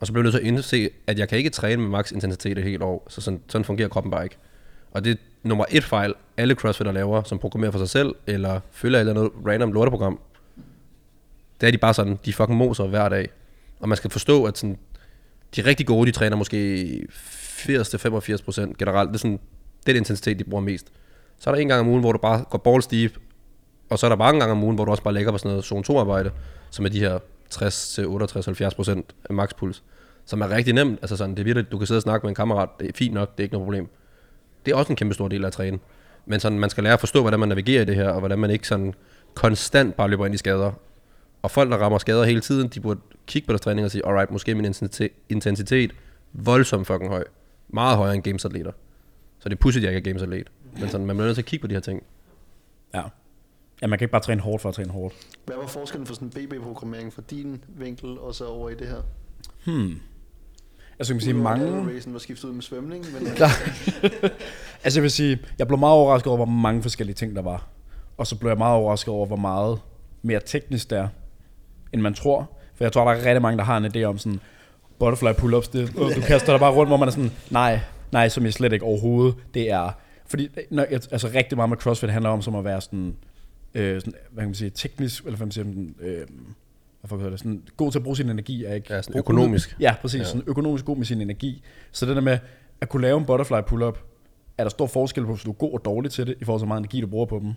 [0.00, 2.12] Og så blev jeg nødt til at indse, at jeg kan ikke træne med maks
[2.12, 4.36] intensitet et helt år, så sådan, sådan fungerer kroppen bare ikke.
[4.90, 8.60] Og det er nummer et fejl, alle crossfitter laver, som programmerer for sig selv, eller
[8.70, 10.20] følger et eller andet random lorteprogram.
[11.60, 13.28] Det er de bare sådan, de fucking moser hver dag.
[13.80, 14.78] Og man skal forstå, at sådan,
[15.56, 19.08] de rigtig gode, de træner måske 80-85% generelt.
[19.08, 19.40] Det er sådan,
[19.86, 20.86] den intensitet, de bruger mest.
[21.38, 23.18] Så er der en gang om ugen, hvor du bare går balls deep,
[23.90, 25.50] og så er der mange gange om ugen, hvor du også bare lægger på sådan
[25.50, 26.30] noget zone 2 arbejde,
[26.70, 27.18] som er de her
[27.54, 29.82] 60-68-70% af makspuls,
[30.24, 30.98] som er rigtig nemt.
[31.02, 32.92] Altså sådan, det er virkelig, du kan sidde og snakke med en kammerat, det er
[32.94, 33.88] fint nok, det er ikke noget problem.
[34.66, 35.78] Det er også en kæmpe stor del af at træne.
[36.26, 38.38] Men sådan, man skal lære at forstå, hvordan man navigerer i det her, og hvordan
[38.38, 38.94] man ikke sådan
[39.34, 40.72] konstant bare løber ind i skader.
[41.42, 44.06] Og folk, der rammer skader hele tiden, de burde kigge på deres træning og sige,
[44.06, 45.92] alright, måske min intensitet, intensitet
[46.32, 47.24] voldsomt fucking høj.
[47.68, 48.72] Meget højere end gamesatleter.
[49.38, 50.50] Så det er pudsigt, at jeg ikke er gamesatlet.
[50.80, 52.02] Men sådan, man bliver nødt til at kigge på de her ting.
[52.94, 53.02] Ja
[53.82, 55.14] ja, man kan ikke bare træne hårdt for at træne hårdt.
[55.46, 58.86] Hvad var forskellen for sådan en BB-programmering fra din vinkel, og så over i det
[58.88, 59.02] her?
[60.98, 61.94] Altså, jeg vil sige, mange...
[61.94, 63.26] Racen var skiftet ud med svømning, men
[64.84, 67.68] Altså jeg vil sige, jeg blev meget overrasket over, hvor mange forskellige ting der var.
[68.16, 69.80] Og så blev jeg meget overrasket over, hvor meget
[70.22, 71.08] mere teknisk det er,
[71.92, 72.50] end man tror.
[72.74, 74.40] For jeg tror, der er rigtig mange, der har en idé om sådan,
[74.98, 77.80] butterfly pull-ups, det, du kaster dig bare rundt, hvor man er sådan, nej,
[78.12, 79.34] nej, som jeg slet ikke overhovedet.
[79.54, 79.90] Det er,
[80.26, 83.16] fordi når, altså rigtig meget med CrossFit handler om som at være sådan,
[83.74, 86.26] øh, sådan hvad kan man sige, teknisk, eller hvad man siger, sådan, øh,
[87.00, 88.94] hvad hedder det, sådan, god til at bruge sin energi, er ikke?
[88.94, 89.76] Ja, sådan økonomisk.
[89.80, 90.18] Ja, præcis.
[90.18, 90.24] Ja.
[90.24, 91.62] Sådan økonomisk god med sin energi.
[91.92, 92.38] Så det der med
[92.80, 93.98] at kunne lave en butterfly pull-up,
[94.58, 96.60] er der stor forskel på, hvis du er god og dårlig til det, i forhold
[96.60, 97.52] til hvor meget energi, du bruger på dem.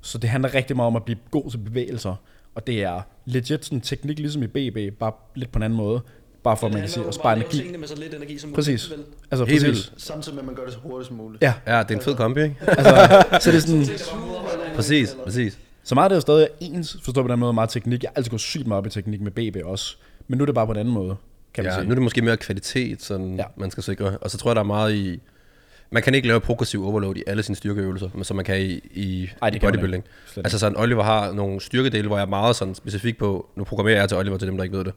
[0.00, 2.14] Så det handler rigtig meget om at blive god til bevægelser.
[2.54, 6.00] Og det er legit sådan teknik, ligesom i BB, bare lidt på en anden måde.
[6.42, 7.76] Bare for, at man kan sige, at spare energi.
[7.78, 8.90] med så lidt energi som Præcis.
[8.90, 9.14] muligt, vel?
[9.30, 9.92] Altså, Helt præcis.
[9.96, 11.42] samtidig med, at man gør det så hurtigt som muligt.
[11.42, 12.56] Ja, Ja, det er en fed kombi, ikke?
[12.66, 13.84] altså, så det er sådan,
[14.80, 15.58] Præcis, præcis.
[15.84, 18.02] så meget af det er jo stadig ens, forstår på den måde, meget teknik.
[18.02, 19.96] Jeg har altid gået sygt meget op i teknik med BB også.
[20.28, 21.16] Men nu er det bare på en anden måde,
[21.54, 21.84] kan man ja, sige.
[21.86, 23.44] nu er det måske mere kvalitet, sådan Ja.
[23.56, 24.18] man skal sikre.
[24.20, 25.20] Og så tror jeg, der er meget i...
[25.90, 28.80] man kan ikke lave progressiv overload i alle sine styrkeøvelser, men som man kan i,
[28.94, 30.04] i, Ej, i det kan man bodybuilding.
[30.32, 33.64] Slet Altså sådan, Oliver har nogle styrkedele, hvor jeg er meget sådan specifik på, nu
[33.64, 34.92] programmerer jeg til Oliver til dem, der ikke ved det.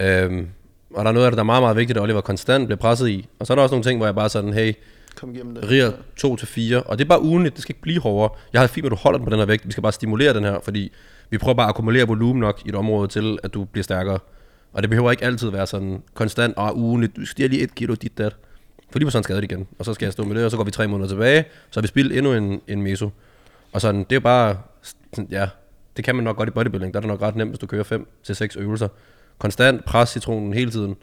[0.00, 0.48] Øhm,
[0.94, 2.78] og der er noget af det, der er meget, meget vigtigt, at Oliver konstant bliver
[2.78, 3.28] presset i.
[3.38, 4.72] Og så er der også nogle ting, hvor jeg bare sådan, hey,
[5.16, 5.70] Kom igennem det.
[5.70, 8.30] riger 2 til 4, og det er bare ugenligt, det skal ikke blive hårdere.
[8.52, 10.34] Jeg har fint, at du holder den på den her vægt, vi skal bare stimulere
[10.34, 10.92] den her, fordi
[11.30, 14.18] vi prøver bare at akkumulere volumen nok i et område til, at du bliver stærkere.
[14.72, 17.94] Og det behøver ikke altid være sådan konstant, og ugenligt, du stiger lige et kilo
[17.94, 18.36] dit dat.
[18.90, 20.56] For lige på sådan skadet igen, og så skal jeg stå med det, og så
[20.56, 23.10] går vi tre måneder tilbage, så har vi spillet endnu en, en meso.
[23.72, 25.48] Og sådan, det er bare, sådan, ja,
[25.96, 27.66] det kan man nok godt i bodybuilding, der er det nok ret nemt, hvis du
[27.66, 28.88] kører 5 til seks øvelser.
[29.38, 30.96] Konstant pres citronen hele tiden.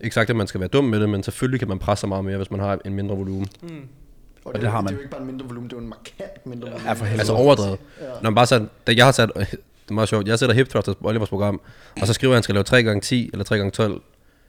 [0.00, 2.08] Ikke sagt, at man skal være dum med det, men selvfølgelig kan man presse sig
[2.08, 3.48] meget mere, hvis man har en mindre volumen.
[3.62, 3.68] Mm.
[4.44, 4.92] Og det det, har det, man.
[4.92, 6.86] er jo ikke bare en mindre volumen, det er jo en markant mindre volumen.
[6.86, 7.20] Ja, for helvede.
[7.20, 7.78] Altså overdrevet.
[8.00, 8.06] Ja.
[8.06, 10.68] Når man bare sådan, da jeg har sat, det er meget sjovt, jeg sætter hip
[10.68, 11.60] thrusters på Olivers program,
[12.00, 13.92] og så skriver jeg, at han skal lave 3 gange 10 eller 3 gange 12
[13.92, 14.00] Og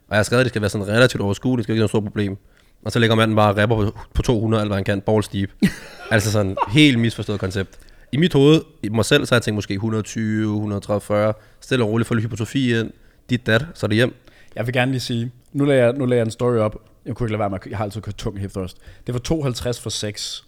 [0.10, 1.90] jeg har skrevet, at det skal være sådan relativt overskueligt, det skal ikke være noget
[1.90, 2.38] stort problem.
[2.86, 5.28] Og så lægger manden bare og rapper på, på 200, alt hvad han kan, balls
[5.28, 5.50] deep.
[6.12, 7.80] altså sådan helt misforstået koncept.
[8.12, 11.84] I mit hoved, i mig selv, så har jeg tænkt måske 120, 130, 40, stille
[11.86, 12.92] og roligt, få lidt hypotrofi ind,
[13.30, 14.14] dit dat, så er det hjem.
[14.56, 16.76] Jeg vil gerne lige sige, nu lagde jeg, nu lagde jeg en story op.
[17.06, 18.78] Jeg kunne ikke lade være med, jeg har altid kørt tung hip thrust.
[19.08, 20.44] Det var 52 for 6.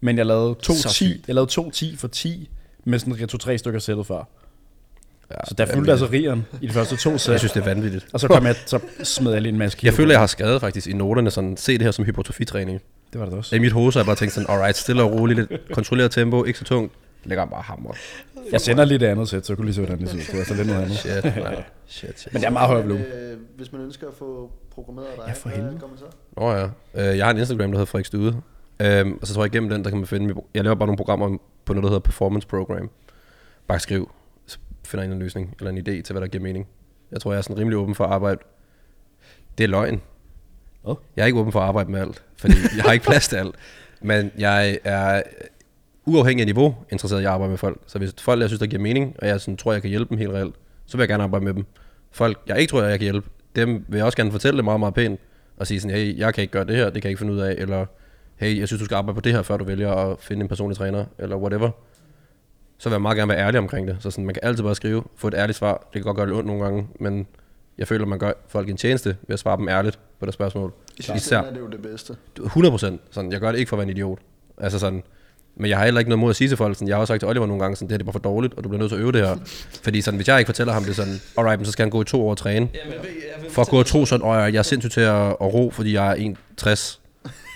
[0.00, 1.28] Men jeg lavede Så 2.10 sygt.
[1.28, 2.50] jeg lavede 2.10 for 10
[2.84, 4.28] med sådan retro 3 stykker sættet før.
[5.30, 7.32] Ja, Så der fulgte altså rigeren i de første to sæt.
[7.32, 8.06] Jeg synes, det er vanvittigt.
[8.12, 10.26] Og så kom jeg, så smed jeg lige en masse kilo Jeg føler, jeg har
[10.26, 12.80] skrevet faktisk i noterne sådan, se det her som hypotrofitræning.
[13.12, 13.58] Det var det I også.
[13.60, 16.44] mit hoved, så har jeg bare tænkt sådan, alright, stille og roligt, lidt kontrolleret tempo,
[16.44, 16.92] ikke så tungt.
[17.24, 17.92] Lægger han bare hammer.
[18.52, 20.22] Jeg sender lige det andet sæt, så jeg kunne lige se, hvordan det ser ud.
[20.22, 20.96] Det var så lidt noget andet.
[20.96, 21.54] Shit, man.
[21.86, 22.32] Shit, shit.
[22.32, 23.06] Men det er meget høj Men, volumen.
[23.12, 25.78] øh, Hvis man ønsker at få programmeret dig, Ja, for hvad helvede.
[25.80, 26.04] gør man så?
[26.36, 28.36] Nå ja, øh, jeg har en Instagram, der hedder Frederik Stude.
[28.80, 30.86] Øhm, og så tror jeg igennem den, der kan man finde, mit- jeg laver bare
[30.86, 32.90] nogle programmer på noget, der hedder Performance Program.
[33.68, 34.10] Bare skriv,
[34.46, 36.66] så finder jeg en løsning, eller en idé til, hvad der giver mening.
[37.12, 38.40] Jeg tror, jeg er sådan rimelig åben for at arbejde.
[39.58, 40.00] Det er løgn.
[40.84, 40.94] Hvad?
[41.16, 43.36] Jeg er ikke åben for at arbejde med alt, fordi jeg har ikke plads til
[43.36, 43.54] alt.
[44.02, 45.22] Men jeg er
[46.06, 47.80] uafhængig af niveau interesseret i at arbejde med folk.
[47.86, 50.10] Så hvis folk, jeg synes, der giver mening, og jeg sådan, tror, jeg kan hjælpe
[50.10, 50.54] dem helt reelt,
[50.86, 51.64] så vil jeg gerne arbejde med dem.
[52.10, 54.80] Folk, jeg ikke tror, jeg kan hjælpe, dem vil jeg også gerne fortælle det meget,
[54.80, 55.20] meget pænt.
[55.56, 57.32] Og sige sådan, hey, jeg kan ikke gøre det her, det kan jeg ikke finde
[57.32, 57.54] ud af.
[57.58, 57.86] Eller,
[58.36, 60.48] hey, jeg synes, du skal arbejde på det her, før du vælger at finde en
[60.48, 61.70] personlig træner, eller whatever.
[62.78, 63.96] Så vil jeg meget gerne være ærlig omkring det.
[64.00, 65.72] Så sådan, man kan altid bare skrive, få et ærligt svar.
[65.72, 67.26] Det kan godt gøre det ondt nogle gange, men
[67.78, 70.72] jeg føler, man gør folk en tjeneste ved at svare dem ærligt på deres spørgsmål.
[70.98, 71.38] I Især.
[71.38, 72.16] er det jo det bedste.
[72.44, 73.00] 100 procent.
[73.10, 74.18] Sådan, jeg gør det ikke for at være en idiot.
[74.58, 75.02] Altså sådan,
[75.56, 77.12] men jeg har heller ikke noget mod at sige til folk, sådan, jeg har også
[77.12, 78.68] sagt til Oliver nogle gange, sådan, det her det er bare for dårligt, og du
[78.68, 79.36] bliver nødt til at øve det her.
[79.82, 82.02] Fordi sådan, hvis jeg ikke fortæller ham det sådan, alright, men så skal han gå
[82.02, 82.68] i to år og træne.
[82.74, 83.00] Ja, men, jeg,
[83.44, 85.70] jeg, For at gå og tro sådan, åh, jeg er sindssygt til at, at ro,
[85.74, 87.00] fordi jeg er 1,60.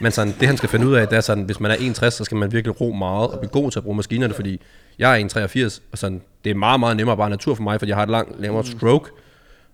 [0.01, 2.11] Men sådan, det han skal finde ud af, det er sådan, hvis man er 1,60,
[2.11, 4.61] så skal man virkelig ro meget og blive god til at bruge maskinerne, fordi
[4.99, 7.91] jeg er 1,83, og sådan, det er meget, meget nemmere bare natur for mig, fordi
[7.91, 9.11] jeg har et langt, længere stroke.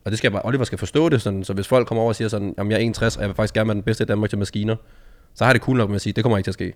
[0.04, 2.08] Og det skal jeg bare, Oliver skal forstå det, sådan, så hvis folk kommer over
[2.08, 4.04] og siger sådan, jamen jeg er 61, og jeg vil faktisk gerne være den bedste
[4.04, 4.76] i Danmark til maskiner,
[5.34, 6.72] så har det cool nok med at sige, det kommer ikke til at ske.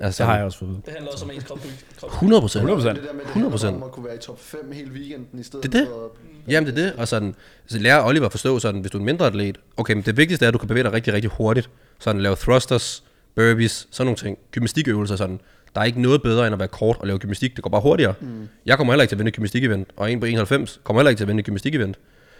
[0.00, 0.80] Altså, Det har jeg også fået.
[0.84, 1.58] det handler også om ens krop.
[2.00, 2.10] krop.
[2.10, 2.64] 100 procent.
[2.64, 2.68] 100%.
[2.68, 3.64] Det der med, det 100%.
[3.64, 5.88] handler om at kunne være i top 5 hele weekenden i stedet Det er det.
[5.88, 6.10] for...
[6.48, 7.34] Jamen det er det, og sådan,
[7.66, 10.16] så lærer Oliver at forstå sådan, hvis du er en mindre atlet, okay, men det
[10.16, 11.70] vigtigste er, at du kan bevæge dig rigtig, rigtig hurtigt.
[11.98, 14.38] Sådan lave thrusters, burpees, sådan nogle ting.
[14.50, 15.40] Gymnastikøvelser sådan.
[15.74, 17.54] Der er ikke noget bedre, end at være kort og lave gymnastik.
[17.56, 18.14] Det går bare hurtigere.
[18.20, 18.48] Mm.
[18.66, 21.10] Jeg kommer heller ikke til at vinde et gymnastik-event, og en på 91 kommer heller
[21.10, 21.94] ikke til at vinde et gymnastik-event.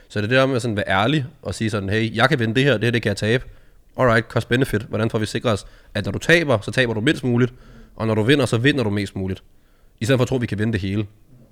[0.08, 2.28] Så det er det der med at sådan være ærlig og sige sådan, hey, jeg
[2.28, 3.44] kan vinde det her, det her, det kan jeg tabe.
[3.96, 4.82] Alright, cost benefit.
[4.82, 7.54] Hvordan får vi sikret os, at når du taber, så taber du mindst muligt,
[7.96, 9.42] og når du vinder, så vinder du mest muligt.
[10.00, 11.06] I stedet for at tro, at vi kan vinde det hele.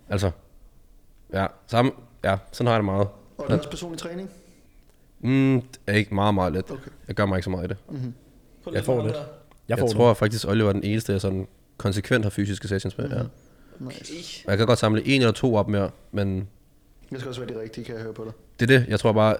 [0.09, 0.31] Altså,
[1.33, 1.93] ja, samme,
[2.25, 3.09] ja, sådan har jeg det meget.
[3.39, 4.31] Og det er også personlig træning.
[5.21, 6.71] Mm, det er ikke meget, meget let.
[6.71, 6.91] Okay.
[7.09, 7.77] Jeg gør mig ikke så meget i det.
[8.65, 9.15] Prøv Jeg får lidt.
[9.15, 9.21] der.
[9.21, 9.29] Jeg,
[9.69, 12.99] Jeg, får jeg tror faktisk, Oliver er den eneste, jeg sådan konsekvent har fysiske sessions
[12.99, 13.09] med.
[13.09, 13.15] Mm.
[13.15, 13.23] Ja.
[13.79, 14.43] Nice.
[14.47, 16.49] Og jeg kan godt samle en eller to op mere, men
[17.11, 18.33] Det skal også være det rigtige, kan jeg høre på dig.
[18.61, 18.89] det er det.
[18.89, 19.37] Jeg tror bare,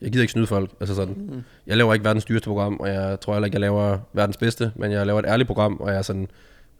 [0.00, 0.70] jeg gider ikke snyde folk.
[0.80, 1.42] Altså sådan, mm.
[1.66, 4.72] Jeg laver ikke verdens dyreste program, og jeg tror heller ikke, jeg laver verdens bedste,
[4.74, 6.28] men jeg laver et ærligt program, og jeg sådan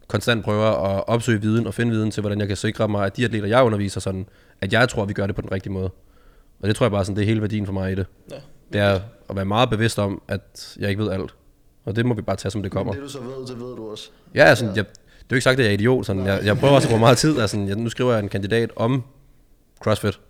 [0.08, 3.16] konstant prøver at opsøge viden og finde viden til, hvordan jeg kan sikre mig, at
[3.16, 4.28] de atleter, jeg underviser, sådan,
[4.60, 5.90] at jeg tror, at vi gør det på den rigtige måde.
[6.60, 8.06] Og det tror jeg bare, sådan, det er hele værdien for mig i det.
[8.30, 8.36] Ja.
[8.72, 9.00] Det er
[9.30, 11.34] at være meget bevidst om, at jeg ikke ved alt.
[11.84, 12.92] Og det må vi bare tage, som det kommer.
[12.92, 14.10] Men det du så ved, det ved du også.
[14.34, 14.86] Ja, altså, jeg, det er
[15.30, 16.06] jo ikke sagt, at jeg er idiot.
[16.06, 17.40] Sådan, jeg, jeg prøver også at bruge meget tid.
[17.40, 19.02] Altså, jeg, nu skriver jeg en kandidat om
[19.82, 20.20] CrossFit.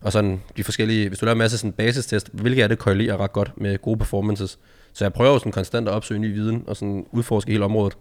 [0.00, 3.16] Og sådan de forskellige, hvis du laver en masse sådan basistest, hvilke af det korrelerer
[3.16, 4.58] ret godt med gode performances.
[4.92, 7.96] Så jeg prøver jo sådan konstant at opsøge ny viden og sådan udforske hele området.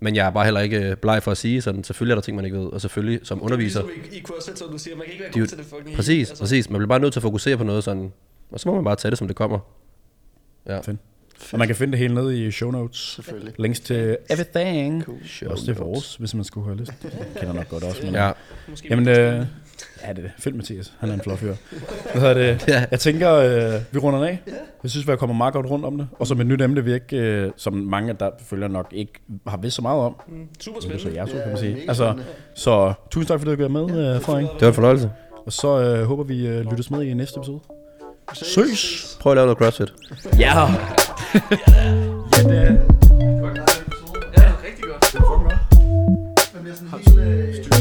[0.00, 2.22] Men jeg er bare heller ikke øh, bleg for at sige, sådan, selvfølgelig er der
[2.22, 2.66] ting, man ikke ved.
[2.66, 5.12] Og selvfølgelig som underviser, Det er ligesom i, i CrossFit, så du siger, man kan
[5.12, 6.28] ikke være er god til det fucking præcis.
[6.28, 6.70] Altså, præcis.
[6.70, 8.12] Man bliver bare nødt til at fokusere på noget sådan,
[8.50, 9.58] og så må man bare tage det, som det kommer.
[10.66, 10.80] Ja.
[10.80, 10.98] Fedt.
[11.52, 12.98] Og man kan finde det hele nede i show notes.
[12.98, 13.54] Selvfølgelig.
[13.58, 15.04] Links til everything.
[15.04, 15.50] Cool.
[15.50, 16.92] Også til vores, hvis man skulle have lyst.
[17.02, 18.00] Jeg kender nok godt også.
[18.04, 18.32] Men, Ja,
[18.68, 19.46] måske Jamen, øh,
[20.02, 20.30] Ja, det er det.
[20.38, 20.92] Fedt Mathias.
[21.00, 21.54] Han er en flot fyr.
[22.12, 22.68] Hvad hedder det?
[22.68, 22.84] Ja.
[22.90, 24.40] Jeg tænker, øh, vi runder den af.
[24.82, 26.08] Jeg synes, vi har kommet meget godt rundt om det.
[26.18, 29.12] Og som et nyt emne, vi ikke, øh, som mange der følger nok ikke
[29.46, 30.14] har vidst så meget om.
[30.28, 31.20] Mm, super Det er så spændende.
[31.22, 31.76] ord, Ja, kan man sige.
[31.88, 32.24] Altså, spændende.
[32.54, 34.46] så tusind tak, fordi du har været med, øh, Frederik.
[34.54, 35.10] Det var en fornøjelse.
[35.46, 37.60] Og så øh, håber vi øh, lyttes med i næste episode.
[38.32, 39.16] Søs!
[39.20, 39.92] Prøv at lave noget CrossFit.
[40.38, 40.60] Ja!
[40.60, 42.72] ja, det er...
[44.38, 45.14] Ja, rigtig godt.
[46.54, 47.79] Men jeg er sådan helt, øh,